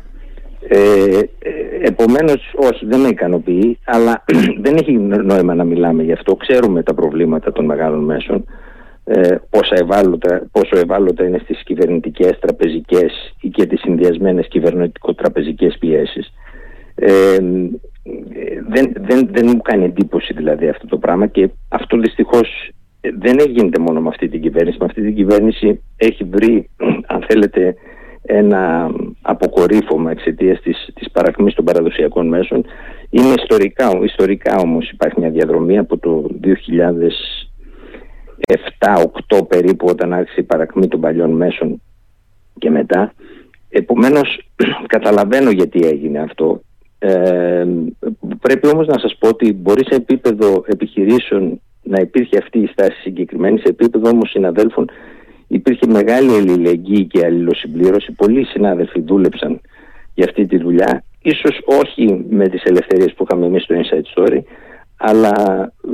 Ε, 0.68 1.18
ε, 1.18 1.50
επομένως 1.80 2.54
όχι 2.56 2.86
δεν 2.86 3.00
με 3.00 3.08
ικανοποιεί 3.08 3.78
αλλά 3.84 4.24
δεν 4.64 4.76
έχει 4.76 4.92
νόημα 4.98 5.54
να 5.54 5.64
μιλάμε 5.64 6.02
γι' 6.02 6.12
αυτό 6.12 6.34
ξέρουμε 6.34 6.82
τα 6.82 6.94
προβλήματα 6.94 7.52
των 7.52 7.64
μεγάλων 7.64 8.04
μέσων 8.04 8.44
ε, 9.04 9.36
πόσο, 9.50 9.74
ευάλωτα, 9.74 10.46
πόσο 10.52 10.78
ευάλωτα 10.78 11.24
είναι 11.24 11.40
στις 11.42 11.62
κυβερνητικές, 11.62 12.38
τραπεζικές 12.40 13.34
ή 13.40 13.48
και 13.48 13.66
τις 13.66 13.80
συνδυασμένες 13.80 14.48
κυβερνητικο-τραπεζικές 14.48 15.76
πιέσεις. 15.80 16.32
Ε, 16.94 17.38
δεν, 18.68 18.92
δεν, 18.96 19.28
δεν 19.32 19.46
μου 19.46 19.62
κάνει 19.62 19.84
εντύπωση 19.84 20.32
δηλαδή 20.32 20.68
αυτό 20.68 20.86
το 20.86 20.98
πράγμα 20.98 21.26
και 21.26 21.48
αυτό 21.68 21.98
δυστυχώς 21.98 22.70
δεν 23.18 23.36
έγινε 23.40 23.70
μόνο 23.78 24.00
με 24.00 24.08
αυτή 24.08 24.28
την 24.28 24.40
κυβέρνηση. 24.40 24.76
Με 24.80 24.86
αυτή 24.86 25.02
την 25.02 25.14
κυβέρνηση 25.14 25.82
έχει 25.96 26.24
βρει, 26.24 26.70
αν 27.14 27.24
θέλετε, 27.28 27.74
ένα 28.22 28.90
αποκορύφωμα 29.26 30.10
εξαιτίας 30.10 30.60
της, 30.60 30.88
της 30.94 31.10
παρακμής 31.10 31.54
των 31.54 31.64
παραδοσιακών 31.64 32.28
μέσων. 32.28 32.64
Είναι 33.10 33.34
ιστορικά, 33.36 33.98
ιστορικά 34.02 34.56
όμως 34.56 34.90
υπάρχει 34.90 35.20
μια 35.20 35.30
διαδρομή 35.30 35.78
από 35.78 35.98
το 35.98 36.26
2000 36.42 37.46
7-8 38.48 39.46
περίπου 39.48 39.86
όταν 39.88 40.12
άρχισε 40.12 40.40
η 40.40 40.42
παρακμή 40.42 40.88
των 40.88 41.00
παλιών 41.00 41.30
μέσων 41.30 41.82
και 42.58 42.70
μετά. 42.70 43.12
Επομένως 43.68 44.48
καταλαβαίνω 44.94 45.50
γιατί 45.50 45.86
έγινε 45.86 46.18
αυτό. 46.18 46.60
Ε, 46.98 47.66
πρέπει 48.40 48.68
όμως 48.68 48.86
να 48.86 48.98
σας 48.98 49.16
πω 49.18 49.28
ότι 49.28 49.52
μπορεί 49.52 49.84
σε 49.84 49.94
επίπεδο 49.94 50.64
επιχειρήσεων 50.66 51.60
να 51.82 52.00
υπήρχε 52.00 52.38
αυτή 52.38 52.58
η 52.58 52.66
στάση 52.66 53.00
συγκεκριμένη, 53.00 53.58
σε 53.58 53.68
επίπεδο 53.68 54.08
όμως 54.08 54.30
συναδέλφων 54.30 54.90
υπήρχε 55.48 55.86
μεγάλη 55.86 56.34
αλληλεγγύη 56.34 57.04
και 57.04 57.24
αλληλοσυμπλήρωση. 57.24 58.12
Πολλοί 58.12 58.44
συνάδελφοι 58.44 59.00
δούλεψαν 59.00 59.60
για 60.14 60.24
αυτή 60.24 60.46
τη 60.46 60.58
δουλειά, 60.58 61.04
ίσως 61.22 61.60
όχι 61.64 62.24
με 62.30 62.48
τις 62.48 62.62
ελευθερίες 62.64 63.14
που 63.14 63.26
είχαμε 63.28 63.46
εμείς 63.46 63.62
στο 63.62 63.74
Inside 63.74 64.20
Story, 64.20 64.38
αλλά 64.96 65.32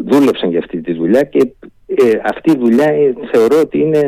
δούλεψαν 0.04 0.50
για 0.50 0.58
αυτή 0.58 0.80
τη 0.80 0.92
δουλειά 0.92 1.22
και 1.22 1.52
ε, 1.86 2.20
αυτή 2.24 2.50
η 2.50 2.56
δουλειά 2.58 2.84
ε, 2.84 3.14
θεωρώ 3.32 3.60
ότι 3.60 3.78
είναι 3.78 4.02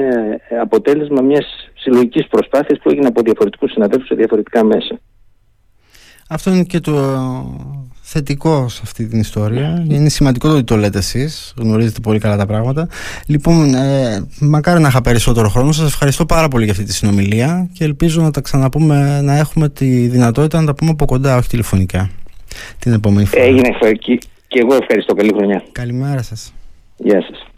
αποτέλεσμα 0.63 1.23
μιας 1.23 1.71
συλλογικής 1.75 2.27
προσπάθειας 2.27 2.79
που 2.79 2.91
έγινε 2.91 3.07
από 3.07 3.23
διαφορετικούς 3.23 3.71
συναδέλφους 3.71 4.09
σε 4.09 4.15
διαφορετικά 4.15 4.65
μέσα. 4.65 5.01
Αυτό 6.29 6.51
είναι 6.51 6.65
και 6.65 6.81
το 6.81 6.93
θετικό 8.07 8.69
σε 8.69 8.81
αυτή 8.85 9.07
την 9.07 9.21
ιστορία. 9.21 9.85
Είναι 9.89 10.09
σημαντικό 10.09 10.49
το 10.49 10.55
ότι 10.55 10.65
το 10.65 10.77
λέτε 10.77 10.99
εσείς, 10.99 11.55
γνωρίζετε 11.57 12.01
πολύ 12.01 12.19
καλά 12.19 12.37
τα 12.37 12.47
πράγματα. 12.47 12.89
Λοιπόν, 13.27 13.75
ε, 13.75 14.27
μακάρι 14.41 14.81
να 14.81 14.89
είχα 14.89 15.01
περισσότερο 15.01 15.49
χρόνο. 15.49 15.73
Σας 15.73 15.87
ευχαριστώ 15.87 16.27
πάρα 16.27 16.49
πολύ 16.49 16.65
για 16.65 16.73
αυτή 16.73 16.85
τη 16.85 16.93
συνομιλία 16.93 17.69
και 17.73 17.85
ελπίζω 17.85 18.23
να 18.23 18.31
τα 18.31 18.41
ξαναπούμε, 18.41 19.21
να 19.21 19.37
έχουμε 19.39 19.69
τη 19.69 19.87
δυνατότητα 20.07 20.61
να 20.61 20.67
τα 20.67 20.75
πούμε 20.75 20.91
από 20.91 21.05
κοντά, 21.05 21.37
όχι 21.37 21.49
τηλεφωνικά. 21.49 22.11
Την 22.79 22.93
επόμενη 22.93 23.27
φορά. 23.27 23.43
Έγινε 23.43 23.69
και, 23.99 24.19
και 24.49 24.59
εγώ 24.59 24.75
ευχαριστώ. 24.75 25.15
Καλή 25.15 25.33
χρονιά. 25.37 25.65
Καλημέρα 25.73 26.23
σας. 26.23 26.53
Γεια 26.97 27.23
σας. 27.23 27.54